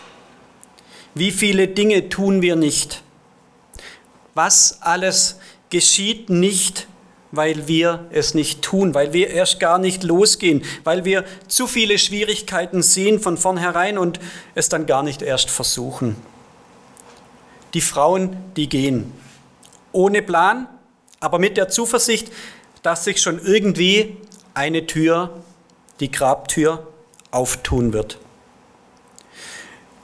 Wie 1.14 1.30
viele 1.30 1.68
Dinge 1.68 2.10
tun 2.10 2.42
wir 2.42 2.56
nicht? 2.56 3.04
Was 4.34 4.82
alles 4.82 5.40
geschieht 5.70 6.30
nicht, 6.30 6.88
weil 7.32 7.68
wir 7.68 8.06
es 8.12 8.36
nicht 8.36 8.62
tun, 8.62 8.94
weil 8.94 9.12
wir 9.12 9.30
erst 9.30 9.60
gar 9.60 9.80
nicht 9.80 10.04
losgehen, 10.04 10.64
weil 10.84 11.04
wir 11.04 11.26
zu 11.48 11.66
viele 11.68 11.98
Schwierigkeiten 11.98 12.84
sehen 12.84 13.20
von 13.20 13.38
vornherein 13.38 13.98
und 13.98 14.20
es 14.54 14.70
dann 14.70 14.86
gar 14.86 15.02
nicht 15.02 15.22
erst 15.22 15.50
versuchen. 15.50 16.16
Die 17.74 17.82
Frauen, 17.82 18.38
die 18.56 18.70
gehen 18.70 19.12
ohne 19.94 20.22
Plan, 20.22 20.68
aber 21.20 21.40
mit 21.40 21.58
der 21.58 21.70
Zuversicht, 21.70 22.32
dass 22.82 23.06
sich 23.06 23.22
schon 23.22 23.40
irgendwie 23.40 24.18
eine 24.54 24.86
Tür, 24.86 25.42
die 26.00 26.12
Grabtür, 26.12 26.88
auftun 27.32 27.94
wird. 27.94 28.20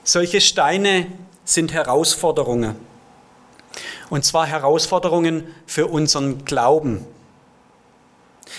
Solche 0.02 0.40
Steine 0.40 1.06
sind 1.44 1.72
Herausforderungen. 1.72 2.89
Und 4.10 4.24
zwar 4.24 4.46
Herausforderungen 4.46 5.46
für 5.66 5.86
unseren 5.86 6.44
Glauben. 6.44 7.06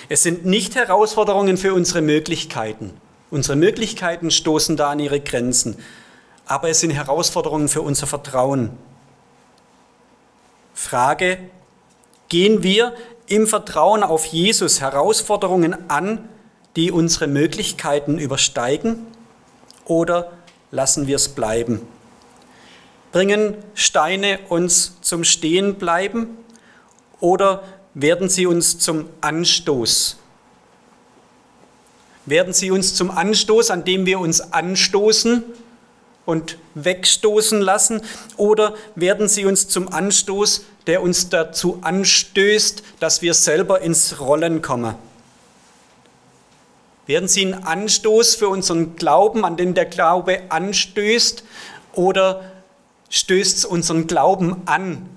Es 0.10 0.24
sind 0.24 0.46
nicht 0.46 0.75
Herausforderungen 0.75 1.58
für 1.58 1.74
unsere 1.74 2.01
Möglichkeiten. 2.01 2.94
Unsere 3.29 3.57
Möglichkeiten 3.57 4.31
stoßen 4.31 4.77
da 4.77 4.90
an 4.90 5.00
ihre 5.00 5.20
Grenzen. 5.20 5.77
Aber 6.46 6.70
es 6.70 6.79
sind 6.79 6.92
Herausforderungen 6.92 7.68
für 7.68 7.81
unser 7.81 8.07
Vertrauen. 8.07 8.72
Frage, 10.74 11.37
gehen 12.29 12.64
wir 12.64 12.94
im 13.27 13.48
Vertrauen 13.48 14.03
auf 14.03 14.25
Jesus 14.25 14.81
Herausforderungen 14.81 15.90
an, 15.90 16.29
die 16.75 16.92
unsere 16.92 17.27
Möglichkeiten 17.27 18.18
übersteigen, 18.18 19.05
oder 19.85 20.31
lassen 20.72 21.07
wir 21.07 21.18
es 21.18 21.29
bleiben? 21.29 21.81
Bringen 23.11 23.55
Steine 23.74 24.39
uns 24.47 25.01
zum 25.01 25.24
Stehenbleiben 25.24 26.37
oder 27.19 27.63
werden 27.93 28.29
sie 28.29 28.45
uns 28.45 28.79
zum 28.79 29.09
Anstoß? 29.19 30.17
Werden 32.25 32.53
sie 32.53 32.71
uns 32.71 32.95
zum 32.95 33.11
Anstoß, 33.11 33.71
an 33.71 33.83
dem 33.83 34.05
wir 34.05 34.19
uns 34.19 34.39
anstoßen 34.53 35.43
und 36.25 36.57
wegstoßen 36.75 37.59
lassen? 37.59 38.01
Oder 38.37 38.75
werden 38.95 39.27
sie 39.27 39.45
uns 39.45 39.67
zum 39.67 39.91
Anstoß, 39.91 40.63
der 40.87 41.01
uns 41.01 41.29
dazu 41.29 41.79
anstößt, 41.81 42.83
dass 43.00 43.21
wir 43.21 43.33
selber 43.33 43.81
ins 43.81 44.19
Rollen 44.19 44.61
kommen? 44.61 44.95
Werden 47.07 47.27
sie 47.27 47.45
ein 47.45 47.63
Anstoß 47.65 48.35
für 48.35 48.47
unseren 48.47 48.95
Glauben, 48.95 49.43
an 49.43 49.57
den 49.57 49.74
der 49.74 49.85
Glaube 49.85 50.43
anstößt? 50.50 51.43
Oder 51.93 52.50
stößt 53.11 53.59
es 53.59 53.65
unseren 53.65 54.07
Glauben 54.07 54.63
an. 54.65 55.07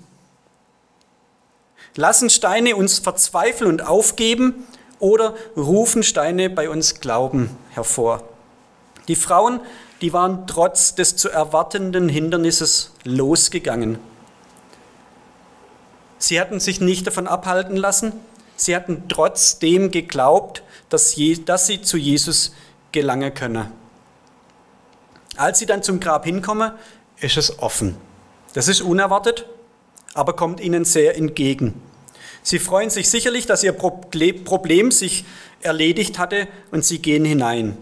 Lassen 1.97 2.29
Steine 2.29 2.77
uns 2.77 2.99
verzweifeln 2.99 3.71
und 3.71 3.87
aufgeben 3.87 4.67
oder 4.99 5.35
rufen 5.57 6.03
Steine 6.03 6.51
bei 6.51 6.69
uns 6.69 7.01
Glauben 7.01 7.51
hervor. 7.71 8.23
Die 9.09 9.17
Frauen, 9.17 9.61
die 10.01 10.13
waren 10.13 10.47
trotz 10.47 10.95
des 10.95 11.17
zu 11.17 11.31
erwartenden 11.31 12.09
Hindernisses 12.09 12.93
losgegangen. 13.05 13.99
Sie 16.19 16.41
hatten 16.41 16.59
sich 16.59 16.81
nicht 16.81 17.07
davon 17.07 17.29
abhalten 17.29 17.77
lassen, 17.77 18.13
sie 18.57 18.75
hatten 18.75 19.05
trotzdem 19.09 19.91
geglaubt, 19.91 20.63
dass, 20.89 21.11
sie 21.13 21.83
zu 21.83 21.97
Jesus 21.97 22.55
gelangen 22.93 23.35
könne. 23.35 23.71
Als 25.37 25.59
sie 25.59 25.67
dann 25.67 25.83
zum 25.83 26.01
Grab 26.01 26.25
hinkommen, 26.25 26.73
ist 27.21 27.37
es 27.37 27.59
offen. 27.59 27.97
Das 28.55 28.69
ist 28.69 28.83
unerwartet, 28.83 29.47
aber 30.15 30.35
kommt 30.35 30.61
ihnen 30.61 30.85
sehr 30.85 31.17
entgegen. 31.17 31.81
Sie 32.43 32.59
freuen 32.59 32.91
sich 32.91 33.09
sicherlich, 33.09 33.47
dass 33.47 33.63
ihr 33.63 33.73
Problem 33.73 34.91
sich 34.91 35.25
erledigt 35.63 36.19
hatte 36.19 36.47
und 36.71 36.85
sie 36.85 37.01
gehen 37.01 37.25
hinein. 37.25 37.77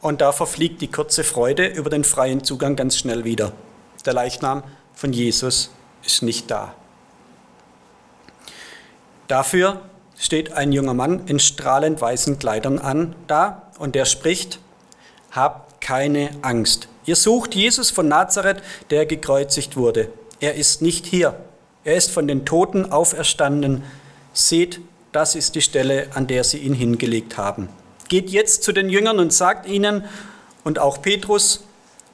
Und 0.00 0.20
da 0.20 0.32
verfliegt 0.32 0.80
die 0.80 0.90
kurze 0.90 1.24
Freude 1.24 1.66
über 1.66 1.90
den 1.90 2.04
freien 2.04 2.42
Zugang 2.42 2.74
ganz 2.74 2.96
schnell 2.98 3.24
wieder. 3.24 3.52
Der 4.04 4.14
Leichnam 4.14 4.62
von 4.94 5.12
Jesus 5.12 5.70
ist 6.04 6.22
nicht 6.22 6.50
da. 6.50 6.74
Dafür 9.28 9.82
steht 10.18 10.52
ein 10.52 10.72
junger 10.72 10.94
Mann 10.94 11.26
in 11.26 11.38
strahlend 11.38 12.00
weißen 12.00 12.38
Kleidern 12.38 12.78
an 12.78 13.14
da 13.26 13.70
und 13.78 13.94
der 13.94 14.04
spricht, 14.04 14.58
habt 15.30 15.80
keine 15.80 16.30
Angst. 16.42 16.88
Ihr 17.10 17.16
sucht 17.16 17.56
Jesus 17.56 17.90
von 17.90 18.06
Nazareth, 18.06 18.62
der 18.90 19.04
gekreuzigt 19.04 19.76
wurde. 19.76 20.12
Er 20.38 20.54
ist 20.54 20.80
nicht 20.80 21.06
hier. 21.06 21.34
Er 21.82 21.96
ist 21.96 22.08
von 22.12 22.28
den 22.28 22.46
Toten 22.46 22.92
auferstanden. 22.92 23.82
Seht, 24.32 24.80
das 25.10 25.34
ist 25.34 25.56
die 25.56 25.60
Stelle, 25.60 26.06
an 26.14 26.28
der 26.28 26.44
sie 26.44 26.58
ihn 26.58 26.72
hingelegt 26.72 27.36
haben. 27.36 27.68
Geht 28.08 28.30
jetzt 28.30 28.62
zu 28.62 28.70
den 28.70 28.88
Jüngern 28.88 29.18
und 29.18 29.32
sagt 29.32 29.66
ihnen, 29.66 30.04
und 30.62 30.78
auch 30.78 31.02
Petrus, 31.02 31.64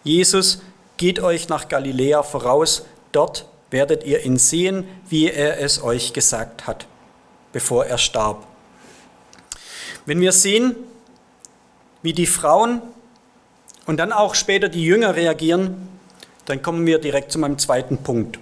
Jesus 0.03 0.63
geht 0.97 1.21
euch 1.21 1.51
nach 1.51 1.69
Galiläa 1.69 2.23
voraus, 2.23 2.87
dort 3.13 3.45
werdet 3.71 4.03
ihr 4.05 4.25
ihn 4.25 4.39
sehen, 4.39 4.89
wie 5.11 5.29
er 5.29 5.61
es 5.61 5.83
euch 5.83 6.15
gesagt 6.15 6.67
hat, 6.67 6.87
bevor 7.53 7.85
er 7.85 7.99
starb. 7.99 8.47
Wenn 10.07 10.23
wir 10.23 10.33
sehen, 10.33 10.75
wie 12.01 12.15
die 12.15 12.27
Frauen 12.27 12.81
und 13.87 13.99
dann 13.99 14.13
auch 14.13 14.35
später 14.35 14.69
die 14.69 14.85
Jünger 14.85 15.17
reagieren, 15.17 15.89
dann 16.45 16.63
kommen 16.63 16.87
wir 16.87 16.99
direkt 16.99 17.33
zu 17.33 17.39
meinem 17.39 17.59
zweiten 17.59 17.99
Punkt. 17.99 18.39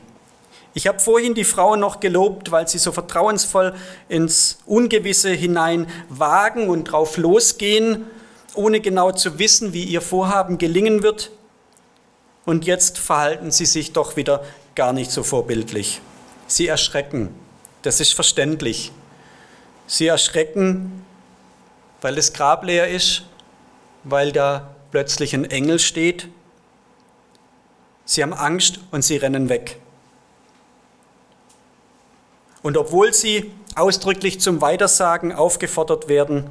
Ich 0.76 0.88
habe 0.88 0.98
vorhin 0.98 1.34
die 1.34 1.44
Frauen 1.44 1.80
noch 1.80 2.00
gelobt, 2.00 2.50
weil 2.50 2.66
sie 2.66 2.78
so 2.78 2.90
vertrauensvoll 2.90 3.74
ins 4.08 4.58
Ungewisse 4.66 5.30
hinein 5.30 5.86
wagen 6.08 6.68
und 6.68 6.84
drauf 6.84 7.16
losgehen, 7.16 8.04
ohne 8.54 8.80
genau 8.80 9.12
zu 9.12 9.38
wissen, 9.38 9.72
wie 9.72 9.84
ihr 9.84 10.00
Vorhaben 10.00 10.58
gelingen 10.58 11.02
wird. 11.02 11.30
Und 12.44 12.66
jetzt 12.66 12.98
verhalten 12.98 13.52
sie 13.52 13.66
sich 13.66 13.92
doch 13.92 14.16
wieder 14.16 14.44
gar 14.74 14.92
nicht 14.92 15.12
so 15.12 15.22
vorbildlich. 15.22 16.00
Sie 16.48 16.66
erschrecken. 16.66 17.28
Das 17.82 18.00
ist 18.00 18.12
verständlich. 18.12 18.90
Sie 19.86 20.06
erschrecken, 20.08 21.04
weil 22.00 22.16
das 22.16 22.32
Grab 22.32 22.64
leer 22.64 22.88
ist, 22.88 23.22
weil 24.02 24.32
da 24.32 24.73
plötzlich 24.94 25.34
ein 25.34 25.50
Engel 25.50 25.80
steht. 25.80 26.28
Sie 28.04 28.22
haben 28.22 28.32
Angst 28.32 28.78
und 28.92 29.02
sie 29.02 29.16
rennen 29.16 29.48
weg. 29.48 29.80
Und 32.62 32.76
obwohl 32.76 33.12
sie 33.12 33.50
ausdrücklich 33.74 34.40
zum 34.40 34.60
Weitersagen 34.60 35.32
aufgefordert 35.32 36.06
werden, 36.06 36.46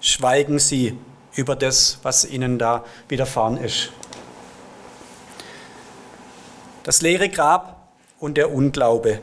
schweigen 0.00 0.58
sie 0.58 0.98
über 1.36 1.54
das, 1.54 2.00
was 2.02 2.24
ihnen 2.24 2.58
da 2.58 2.84
widerfahren 3.06 3.56
ist. 3.58 3.92
Das 6.82 7.00
leere 7.00 7.28
Grab 7.28 7.92
und 8.18 8.36
der 8.36 8.52
Unglaube. 8.52 9.20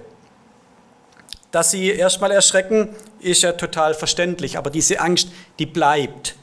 Dass 1.51 1.71
sie 1.71 1.89
erstmal 1.89 2.31
erschrecken, 2.31 2.95
ist 3.19 3.41
ja 3.41 3.51
total 3.51 3.93
verständlich, 3.93 4.57
aber 4.57 4.69
diese 4.69 5.01
Angst, 5.01 5.27
die 5.59 5.65
bleibt. 5.65 6.35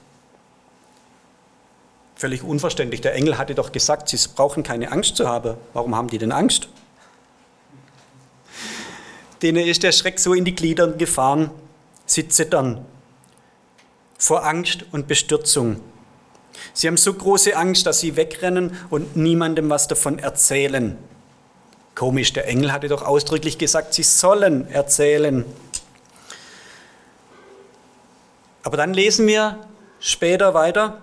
Völlig 2.22 2.44
unverständlich. 2.44 3.00
Der 3.00 3.16
Engel 3.16 3.36
hatte 3.36 3.56
doch 3.56 3.72
gesagt, 3.72 4.08
sie 4.08 4.28
brauchen 4.36 4.62
keine 4.62 4.92
Angst 4.92 5.16
zu 5.16 5.28
haben. 5.28 5.56
Warum 5.72 5.96
haben 5.96 6.06
die 6.06 6.18
denn 6.18 6.30
Angst? 6.30 6.68
Denen 9.42 9.66
ist 9.66 9.82
der 9.82 9.90
Schreck 9.90 10.20
so 10.20 10.32
in 10.32 10.44
die 10.44 10.54
Glieder 10.54 10.86
gefahren, 10.86 11.50
sie 12.06 12.28
zittern 12.28 12.86
vor 14.18 14.46
Angst 14.46 14.84
und 14.92 15.08
Bestürzung. 15.08 15.80
Sie 16.74 16.86
haben 16.86 16.96
so 16.96 17.12
große 17.12 17.56
Angst, 17.56 17.86
dass 17.86 17.98
sie 17.98 18.14
wegrennen 18.14 18.76
und 18.88 19.16
niemandem 19.16 19.68
was 19.68 19.88
davon 19.88 20.20
erzählen. 20.20 20.96
Komisch, 21.96 22.32
der 22.32 22.46
Engel 22.46 22.72
hatte 22.72 22.86
doch 22.86 23.02
ausdrücklich 23.02 23.58
gesagt, 23.58 23.94
sie 23.94 24.04
sollen 24.04 24.70
erzählen. 24.70 25.44
Aber 28.62 28.76
dann 28.76 28.94
lesen 28.94 29.26
wir 29.26 29.58
später 29.98 30.54
weiter, 30.54 31.02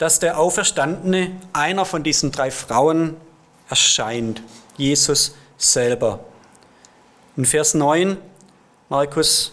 dass 0.00 0.18
der 0.18 0.38
Auferstandene 0.38 1.30
einer 1.52 1.84
von 1.84 2.02
diesen 2.02 2.32
drei 2.32 2.50
Frauen 2.50 3.18
erscheint, 3.68 4.42
Jesus 4.78 5.34
selber. 5.58 6.20
In 7.36 7.44
Vers 7.44 7.74
9, 7.74 8.16
Markus 8.88 9.52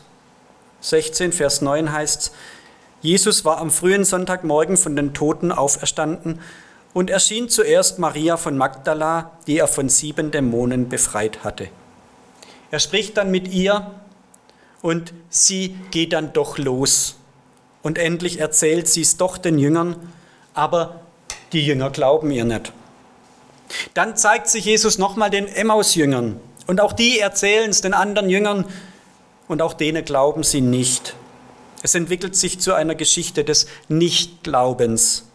16, 0.80 1.34
Vers 1.34 1.62
9 1.62 1.92
heißt 1.92 2.22
es, 2.22 2.32
Jesus 3.02 3.44
war 3.44 3.58
am 3.58 3.70
frühen 3.70 4.06
Sonntagmorgen 4.06 4.78
von 4.78 4.96
den 4.96 5.14
Toten 5.14 5.52
auferstanden 5.52 6.40
und 6.94 7.10
erschien 7.10 7.50
zuerst 7.50 8.00
Maria 8.00 8.38
von 8.38 8.58
Magdala, 8.58 9.32
die 9.48 9.58
er 9.58 9.68
von 9.68 9.90
sieben 9.90 10.32
Dämonen 10.32 10.88
befreit 10.88 11.44
hatte. 11.44 11.68
Er 12.72 12.80
spricht 12.80 13.18
dann 13.18 13.32
mit 13.32 13.50
ihr 13.50 13.92
und 14.82 15.14
sie 15.28 15.78
geht 15.92 16.14
dann 16.14 16.32
doch 16.32 16.58
los. 16.58 17.18
Und 17.84 17.98
endlich 17.98 18.40
erzählt 18.40 18.88
sie 18.88 19.02
es 19.02 19.18
doch 19.18 19.38
den 19.38 19.60
Jüngern 19.60 19.98
aber 20.58 21.02
die 21.54 21.64
Jünger 21.64 21.92
glauben 21.92 22.32
ihr 22.32 22.44
nicht. 22.44 22.74
Dann 23.94 24.18
zeigt 24.18 24.48
sich 24.48 24.66
Jesus 24.66 24.98
nochmal 24.98 25.30
den 25.30 25.48
Emmaus-Jüngern 25.48 26.40
und 26.66 26.82
auch 26.82 26.94
die 26.94 27.20
erzählen 27.20 27.70
es 27.70 27.82
den 27.82 27.94
anderen 27.94 28.30
Jüngern 28.30 28.66
und 29.48 29.62
auch 29.62 29.76
denen 29.76 30.04
glauben 30.04 30.44
sie 30.44 30.62
nicht. 30.62 31.16
Es 31.84 31.94
entwickelt 31.94 32.36
sich 32.36 32.60
zu 32.60 32.74
einer 32.74 32.96
Geschichte 32.96 33.44
des 33.44 33.68
Nichtglaubens, 33.88 35.26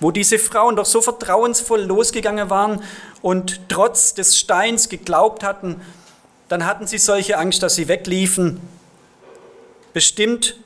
wo 0.00 0.10
diese 0.10 0.38
Frauen 0.38 0.76
doch 0.76 0.86
so 0.86 1.02
vertrauensvoll 1.02 1.82
losgegangen 1.82 2.48
waren 2.48 2.82
und 3.20 3.60
trotz 3.68 4.14
des 4.14 4.38
Steins 4.38 4.88
geglaubt 4.88 5.44
hatten, 5.44 5.82
dann 6.48 6.64
hatten 6.64 6.86
sie 6.86 6.98
solche 6.98 7.36
Angst, 7.36 7.62
dass 7.62 7.74
sie 7.74 7.86
wegliefen. 7.86 8.60
Bestimmt 9.92 10.56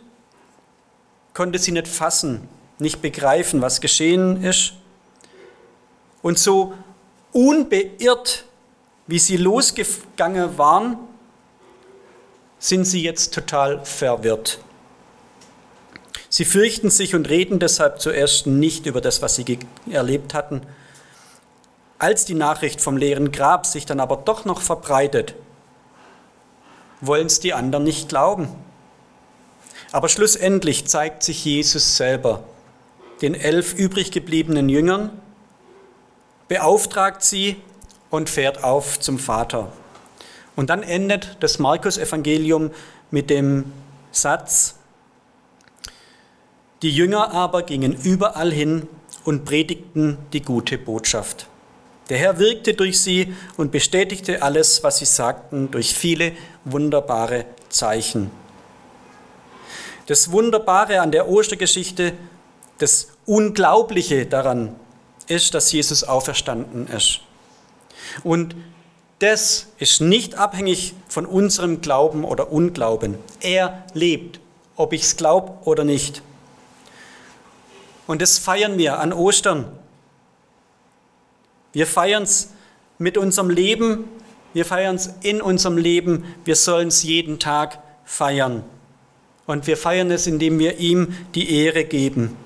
konnte 1.35 1.59
sie 1.59 1.73
nicht 1.73 1.89
fassen, 1.89 2.49
nicht 2.79 3.01
begreifen, 3.03 3.63
was 3.63 3.81
geschehen 3.81 4.43
ist. 4.43 4.75
Und 6.23 6.39
so 6.39 6.75
unbeirrt, 7.33 8.45
wie 9.07 9.19
sie 9.19 9.37
losgegangen 9.37 10.59
waren, 10.59 10.99
sind 12.59 12.85
sie 12.85 13.03
jetzt 13.03 13.33
total 13.35 13.85
verwirrt. 13.85 14.59
Sie 16.29 16.45
fürchten 16.45 16.91
sich 16.91 17.15
und 17.15 17.29
reden 17.29 17.59
deshalb 17.59 18.01
zuerst 18.01 18.47
nicht 18.47 18.87
über 18.87 19.01
das, 19.01 19.23
was 19.23 19.37
sie 19.37 19.59
erlebt 19.91 20.35
hatten. 20.35 20.63
Als 21.99 22.25
die 22.25 22.35
Nachricht 22.35 22.81
vom 22.81 22.97
leeren 22.97 23.33
Grab 23.33 23.65
sich 23.65 23.87
dann 23.87 24.01
aber 24.01 24.17
doch 24.17 24.45
noch 24.45 24.61
verbreitet, 24.61 25.35
wollen 27.01 27.27
es 27.27 27.41
die 27.41 27.55
anderen 27.55 27.85
nicht 27.85 28.09
glauben. 28.09 28.49
Aber 29.93 30.09
schlussendlich 30.09 30.87
zeigt 30.87 31.23
sich 31.23 31.45
Jesus 31.45 31.97
selber 31.97 32.43
den 33.23 33.35
elf 33.35 33.75
übrig 33.75 34.11
gebliebenen 34.11 34.69
Jüngern, 34.69 35.11
beauftragt 36.49 37.23
sie 37.23 37.57
und 38.11 38.29
fährt 38.29 38.63
auf 38.63 39.01
zum 39.01 39.19
Vater. 39.19 39.73
Und 40.55 40.71
dann 40.71 40.83
endet 40.83 41.37
das 41.41 41.59
Markus-Evangelium 41.59 42.71
mit 43.11 43.31
dem 43.31 43.73
Satz, 44.11 44.77
die 46.83 46.91
Jünger 46.91 47.33
aber 47.33 47.63
gingen 47.63 47.95
überall 47.95 48.53
hin 48.53 48.87
und 49.25 49.45
predigten 49.45 50.19
die 50.33 50.43
gute 50.43 50.77
Botschaft. 50.77 51.49
Der 52.11 52.19
Herr 52.19 52.39
wirkte 52.39 52.75
durch 52.75 53.01
sie 53.01 53.35
und 53.57 53.73
bestätigte 53.73 54.43
alles, 54.43 54.85
was 54.85 54.99
sie 54.99 55.07
sagten, 55.07 55.71
durch 55.71 55.95
viele 55.95 56.33
wunderbare 56.65 57.47
Zeichen. 57.69 58.31
Das 60.07 60.31
Wunderbare 60.31 61.01
an 61.01 61.11
der 61.11 61.29
Ostergeschichte 61.29 62.13
das 62.79 63.09
Unglaubliche 63.25 64.27
daran 64.27 64.75
ist, 65.29 65.55
dass 65.55 65.73
Jesus 65.73 66.05
auferstanden 66.05 66.87
ist. 66.89 67.21
Und 68.23 68.55
das 69.19 69.69
ist 69.79 70.01
nicht 70.01 70.35
abhängig 70.35 70.95
von 71.09 71.27
unserem 71.27 71.81
Glauben 71.81 72.25
oder 72.25 72.53
Unglauben. 72.53 73.17
Er 73.41 73.85
lebt, 73.95 74.41
ob 74.77 74.93
ich 74.93 75.03
es 75.03 75.17
glaube 75.17 75.53
oder 75.65 75.85
nicht. 75.85 76.23
Und 78.07 78.23
das 78.23 78.39
feiern 78.39 78.79
wir 78.79 78.99
an 78.99 79.13
Ostern. 79.13 79.67
Wir 81.73 81.87
feiern 81.87 82.23
es 82.23 82.51
mit 82.99 83.19
unserem 83.19 83.51
Leben, 83.51 84.05
wir 84.55 84.65
feiern 84.65 84.97
es 84.97 85.11
in 85.23 85.43
unserem 85.43 85.77
Leben, 85.77 86.25
wir 86.45 86.57
sollen 86.57 86.89
es 86.89 87.03
jeden 87.03 87.39
Tag 87.39 87.79
feiern. 88.05 88.65
Und 89.47 89.67
wir 89.67 89.77
feiern 89.77 90.11
es, 90.11 90.27
indem 90.27 90.59
wir 90.59 90.79
ihm 90.79 91.15
die 91.35 91.51
Ehre 91.51 91.85
geben. 91.85 92.37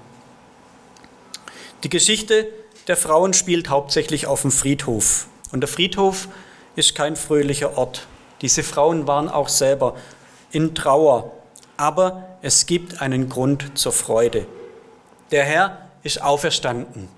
Die 1.82 1.88
Geschichte 1.88 2.48
der 2.88 2.96
Frauen 2.96 3.32
spielt 3.32 3.68
hauptsächlich 3.68 4.26
auf 4.26 4.42
dem 4.42 4.50
Friedhof. 4.50 5.26
Und 5.52 5.60
der 5.60 5.68
Friedhof 5.68 6.28
ist 6.76 6.94
kein 6.94 7.16
fröhlicher 7.16 7.78
Ort. 7.78 8.06
Diese 8.42 8.62
Frauen 8.62 9.06
waren 9.06 9.28
auch 9.28 9.48
selber 9.48 9.96
in 10.50 10.74
Trauer. 10.74 11.32
Aber 11.76 12.38
es 12.42 12.66
gibt 12.66 13.00
einen 13.00 13.28
Grund 13.28 13.78
zur 13.78 13.92
Freude. 13.92 14.46
Der 15.30 15.44
Herr 15.44 15.90
ist 16.02 16.20
auferstanden. 16.20 17.08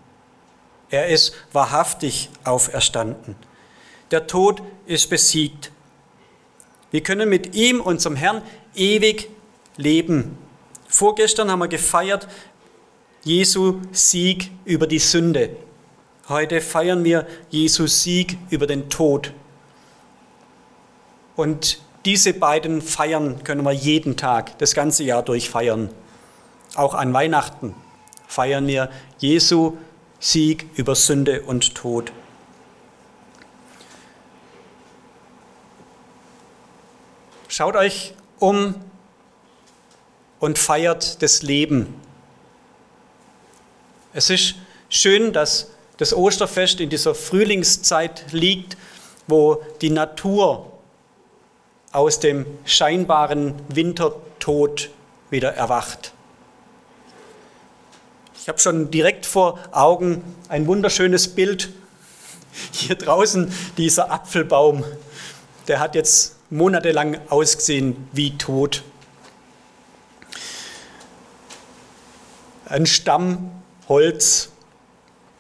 Er 0.91 1.09
ist 1.09 1.35
wahrhaftig 1.53 2.31
auferstanden. 2.45 3.35
Der 4.11 4.27
Tod 4.27 4.63
ist 4.87 5.09
besiegt. 5.09 5.73
Wir 6.91 7.03
können 7.03 7.29
mit 7.29 7.55
ihm, 7.55 7.81
unserem 7.81 8.15
Herrn, 8.15 8.43
ewig 8.75 9.31
leben. 9.77 10.37
Vorgestern 10.87 11.51
haben 11.51 11.61
wir 11.61 11.69
gefeiert, 11.69 12.29
Jesu 13.25 13.81
Sieg 13.93 14.51
über 14.65 14.89
die 14.89 14.99
Sünde. 14.99 15.51
Heute 16.29 16.61
feiern 16.61 17.05
wir 17.05 17.27
Jesu 17.51 17.87
Sieg 17.87 18.37
über 18.51 18.67
den 18.67 18.91
Tod. 18.91 19.33
Und 21.37 21.81
diese 22.05 22.35
beiden 22.35 22.83
Feiern 22.83 23.45
können 23.45 23.63
wir 23.65 23.71
jeden 23.71 24.17
Tag, 24.17 24.59
das 24.59 24.75
ganze 24.75 25.05
Jahr 25.05 25.23
durch 25.23 25.49
feiern. 25.51 25.89
Auch 26.75 26.95
an 26.95 27.13
Weihnachten 27.13 27.77
feiern 28.27 28.67
wir 28.67 28.91
Jesu 29.19 29.77
Sieg 30.19 30.67
über 30.75 30.97
Sünde 30.97 31.43
und 31.43 31.77
Tod. 31.77 32.11
Schaut 37.47 37.77
euch 37.77 38.15
um 38.41 38.75
und 40.41 40.59
feiert 40.59 41.23
das 41.23 41.43
Leben 41.43 41.95
es 44.13 44.31
ist 44.31 44.55
schön, 44.89 45.33
dass 45.33 45.71
das 45.97 46.15
Osterfest 46.15 46.81
in 46.81 46.91
dieser 46.91 47.15
Frühlingszeit 47.15 48.33
liegt, 48.33 48.77
wo 49.27 49.63
die 49.81 49.91
Natur 49.91 50.71
aus 51.93 52.21
dem 52.21 52.47
scheinbaren 52.65 53.55
Wintertod 53.69 54.91
wieder 55.31 55.55
erwacht. 55.55 56.13
Ich 58.41 58.49
habe 58.49 58.59
schon 58.59 58.91
direkt 58.91 59.25
vor 59.25 59.59
Augen 59.71 60.25
ein 60.49 60.67
wunderschönes 60.67 61.29
Bild. 61.29 61.71
Hier 62.73 62.97
draußen 62.97 63.53
dieser 63.79 64.11
Apfelbaum, 64.11 64.85
der 65.69 65.79
hat 65.81 65.95
jetzt 65.95 66.37
monatelang 66.51 67.19
ausgesehen 67.29 68.09
wie 68.13 68.37
tot. 68.37 68.83
Ein 72.67 72.87
Stamm 72.87 73.62
Holz, 73.89 74.51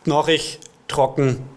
knorrig, 0.04 0.58
trocken. 0.88 1.48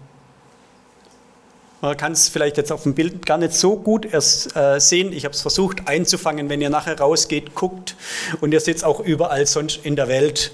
Man 1.82 1.98
kann 1.98 2.14
es 2.14 2.30
vielleicht 2.30 2.58
jetzt 2.58 2.72
auf 2.72 2.84
dem 2.84 2.96
Bild 2.96 3.26
gar 3.26 3.38
nicht 3.38 3.54
so 3.54 3.76
gut 3.76 4.06
erst 4.06 4.56
äh, 4.56 4.80
sehen. 4.80 5.14
Ich 5.14 5.26
habe 5.26 5.36
es 5.36 5.42
versucht 5.42 5.88
einzufangen. 5.88 6.50
Wenn 6.50 6.62
ihr 6.62 6.70
nachher 6.70 7.00
rausgeht, 7.00 7.54
guckt 7.54 7.96
und 8.42 8.54
ihr 8.54 8.60
seht 8.60 8.78
es 8.78 8.84
auch 8.84 9.00
überall 9.00 9.46
sonst 9.46 9.86
in 9.86 9.96
der 9.96 10.08
Welt. 10.08 10.52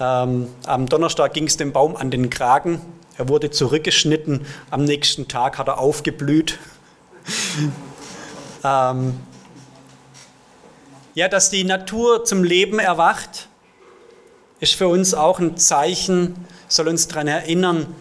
Ähm, 0.00 0.48
am 0.64 0.88
Donnerstag 0.88 1.34
ging 1.34 1.46
es 1.46 1.56
dem 1.56 1.72
Baum 1.72 1.96
an 1.96 2.10
den 2.10 2.30
Kragen. 2.30 2.80
Er 3.18 3.28
wurde 3.28 3.50
zurückgeschnitten. 3.50 4.46
Am 4.70 4.84
nächsten 4.84 5.28
Tag 5.28 5.58
hat 5.58 5.68
er 5.68 5.78
aufgeblüht. 5.78 6.58
ähm, 8.64 9.20
ja, 11.14 11.28
dass 11.28 11.50
die 11.50 11.64
Natur 11.64 12.24
zum 12.24 12.42
Leben 12.42 12.78
erwacht, 12.78 13.48
ist 14.62 14.76
für 14.76 14.86
uns 14.86 15.12
auch 15.12 15.40
ein 15.40 15.56
Zeichen, 15.56 16.36
soll 16.68 16.86
uns 16.86 17.08
daran 17.08 17.26
erinnern, 17.26 17.92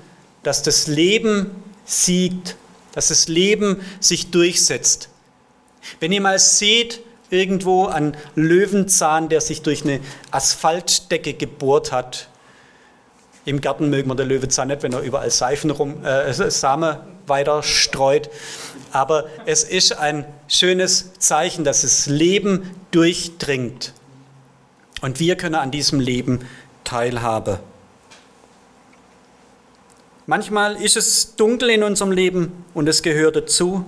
dass 0.43 0.62
das 0.62 0.86
Leben 0.86 1.50
siegt, 1.86 2.56
dass 2.93 3.08
das 3.08 3.28
Leben 3.28 3.82
sich 4.00 4.30
durchsetzt. 4.30 5.10
Wenn 6.00 6.12
ihr 6.12 6.21
mal 6.21 6.38
seht, 6.38 7.02
irgendwo 7.32 7.88
ein 7.88 8.15
Löwenzahn, 8.36 9.28
der 9.28 9.41
sich 9.41 9.63
durch 9.63 9.84
eine 9.84 10.02
Asphaltdecke 10.30 11.34
gebohrt 11.34 11.91
hat, 11.91 12.28
im 13.43 13.60
Garten 13.60 13.89
mögen 13.89 14.08
wir 14.08 14.15
den 14.15 14.28
Löwenzahn 14.28 14.67
nicht, 14.67 14.84
wenn 14.84 14.93
er 14.93 15.02
überall 15.02 15.32
Seifen 15.32 15.71
rum, 15.71 16.06
äh, 16.06 16.32
Samen 16.32 16.97
weiter 17.26 17.63
streut. 17.63 18.30
Aber 18.91 19.26
es 19.47 19.63
ist 19.63 19.97
ein 19.97 20.26
schönes 20.47 21.13
Zeichen, 21.17 21.63
dass 21.63 21.82
das 21.82 22.06
Leben 22.06 22.69
durchdringt. 22.91 23.93
Und 25.02 25.20
wir 25.20 25.36
können 25.36 25.56
an 25.56 25.72
diesem 25.72 26.00
Leben 26.00 26.48
teilhaben. 26.84 27.58
Manchmal 30.28 30.76
ist 30.82 30.96
es 30.96 31.36
dunkel 31.36 31.72
in 31.72 31.84
unserem 31.84 32.12
Leben 32.12 32.66
und 32.74 32.88
es 32.88 33.02
gehört 33.02 33.36
dazu, 33.36 33.84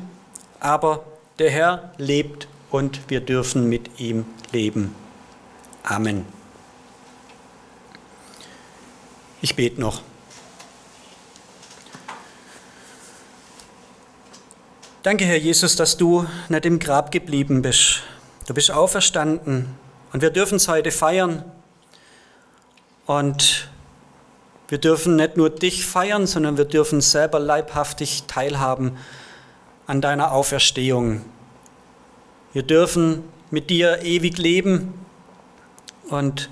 aber 0.60 1.06
der 1.40 1.52
Herr 1.52 1.94
lebt 1.98 2.48
und 2.72 3.00
wir 3.08 3.22
dürfen 3.22 3.70
mit 3.70 4.00
ihm 4.00 4.26
leben. 4.52 4.96
Amen. 5.84 6.26
Ich 9.42 9.56
bete 9.56 9.80
noch. 9.80 10.02
Danke, 15.04 15.26
Herr 15.26 15.38
Jesus, 15.38 15.76
dass 15.76 15.98
du 15.98 16.26
nicht 16.50 16.66
im 16.66 16.80
Grab 16.80 17.12
geblieben 17.12 17.62
bist. 17.62 18.04
Du 18.48 18.54
bist 18.54 18.72
auferstanden 18.72 19.76
und 20.14 20.22
wir 20.22 20.30
dürfen 20.30 20.56
es 20.56 20.68
heute 20.68 20.92
feiern. 20.92 21.44
Und 23.06 23.68
wir 24.70 24.78
dürfen 24.78 25.16
nicht 25.18 25.36
nur 25.36 25.50
dich 25.50 25.86
feiern, 25.86 26.28
sondern 26.28 26.58
wir 26.58 26.66
dürfen 26.66 27.02
selber 27.02 27.40
leibhaftig 27.40 28.24
teilhaben 28.28 28.96
an 29.88 30.00
deiner 30.00 30.32
Auferstehung. 30.32 31.26
Wir 32.54 32.64
dürfen 32.64 33.24
mit 33.52 33.70
dir 33.70 34.04
ewig 34.04 34.38
leben 34.38 34.94
und 36.10 36.50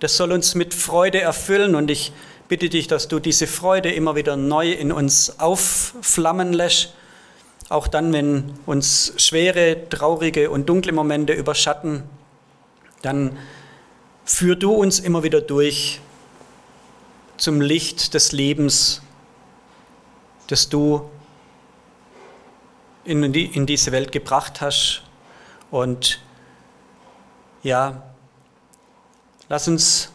das 0.00 0.16
soll 0.16 0.32
uns 0.32 0.54
mit 0.54 0.74
Freude 0.74 1.20
erfüllen 1.20 1.74
und 1.74 1.90
ich 1.90 2.12
bitte 2.48 2.68
dich, 2.68 2.86
dass 2.86 3.08
du 3.08 3.18
diese 3.20 3.46
Freude 3.46 3.92
immer 3.92 4.16
wieder 4.16 4.36
neu 4.36 4.72
in 4.72 4.92
uns 4.92 5.38
aufflammen 5.38 6.52
lässt, 6.52 6.92
auch 7.68 7.88
dann, 7.88 8.12
wenn 8.12 8.54
uns 8.66 9.14
schwere, 9.16 9.88
traurige 9.88 10.50
und 10.50 10.68
dunkle 10.68 10.92
Momente 10.92 11.32
überschatten, 11.32 12.02
dann 13.02 13.38
führ 14.24 14.56
du 14.56 14.72
uns 14.72 15.00
immer 15.00 15.22
wieder 15.22 15.40
durch 15.40 16.00
zum 17.36 17.60
Licht 17.60 18.14
des 18.14 18.32
Lebens, 18.32 19.02
das 20.48 20.68
du 20.68 21.08
in, 23.04 23.32
die, 23.32 23.46
in 23.46 23.66
diese 23.66 23.92
Welt 23.92 24.12
gebracht 24.12 24.60
hast. 24.60 25.02
Und 25.70 26.20
ja, 27.62 28.02
Lass 29.48 29.66
uns 29.66 30.10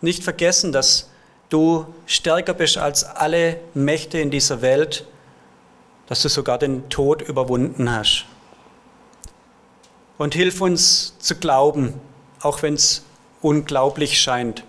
nicht 0.00 0.24
vergessen, 0.24 0.72
dass 0.72 1.10
du 1.50 1.86
stärker 2.06 2.54
bist 2.54 2.78
als 2.78 3.04
alle 3.04 3.60
Mächte 3.74 4.18
in 4.18 4.30
dieser 4.30 4.62
Welt, 4.62 5.04
dass 6.06 6.22
du 6.22 6.28
sogar 6.28 6.58
den 6.58 6.88
Tod 6.88 7.20
überwunden 7.20 7.92
hast. 7.92 8.24
Und 10.20 10.34
hilf 10.34 10.60
uns 10.60 11.18
zu 11.18 11.34
glauben, 11.36 11.94
auch 12.42 12.60
wenn 12.60 12.74
es 12.74 13.02
unglaublich 13.40 14.20
scheint. 14.20 14.64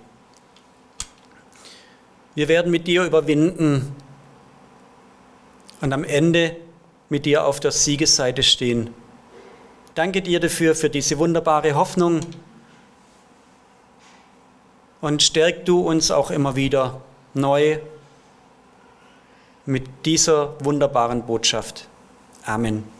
Wir 2.35 2.47
werden 2.47 2.71
mit 2.71 2.87
dir 2.87 3.03
überwinden 3.03 3.93
und 5.81 5.91
am 5.91 6.05
Ende 6.05 6.55
mit 7.09 7.25
dir 7.25 7.45
auf 7.45 7.59
der 7.59 7.71
Siegesseite 7.71 8.43
stehen. 8.43 8.93
Danke 9.93 10.21
dir 10.21 10.39
dafür, 10.39 10.73
für 10.73 10.89
diese 10.89 11.17
wunderbare 11.19 11.75
Hoffnung 11.75 12.21
und 15.01 15.21
stärk 15.21 15.65
du 15.65 15.81
uns 15.81 16.11
auch 16.11 16.31
immer 16.31 16.55
wieder 16.55 17.01
neu 17.33 17.79
mit 19.65 19.83
dieser 20.05 20.55
wunderbaren 20.63 21.25
Botschaft. 21.25 21.89
Amen. 22.45 22.91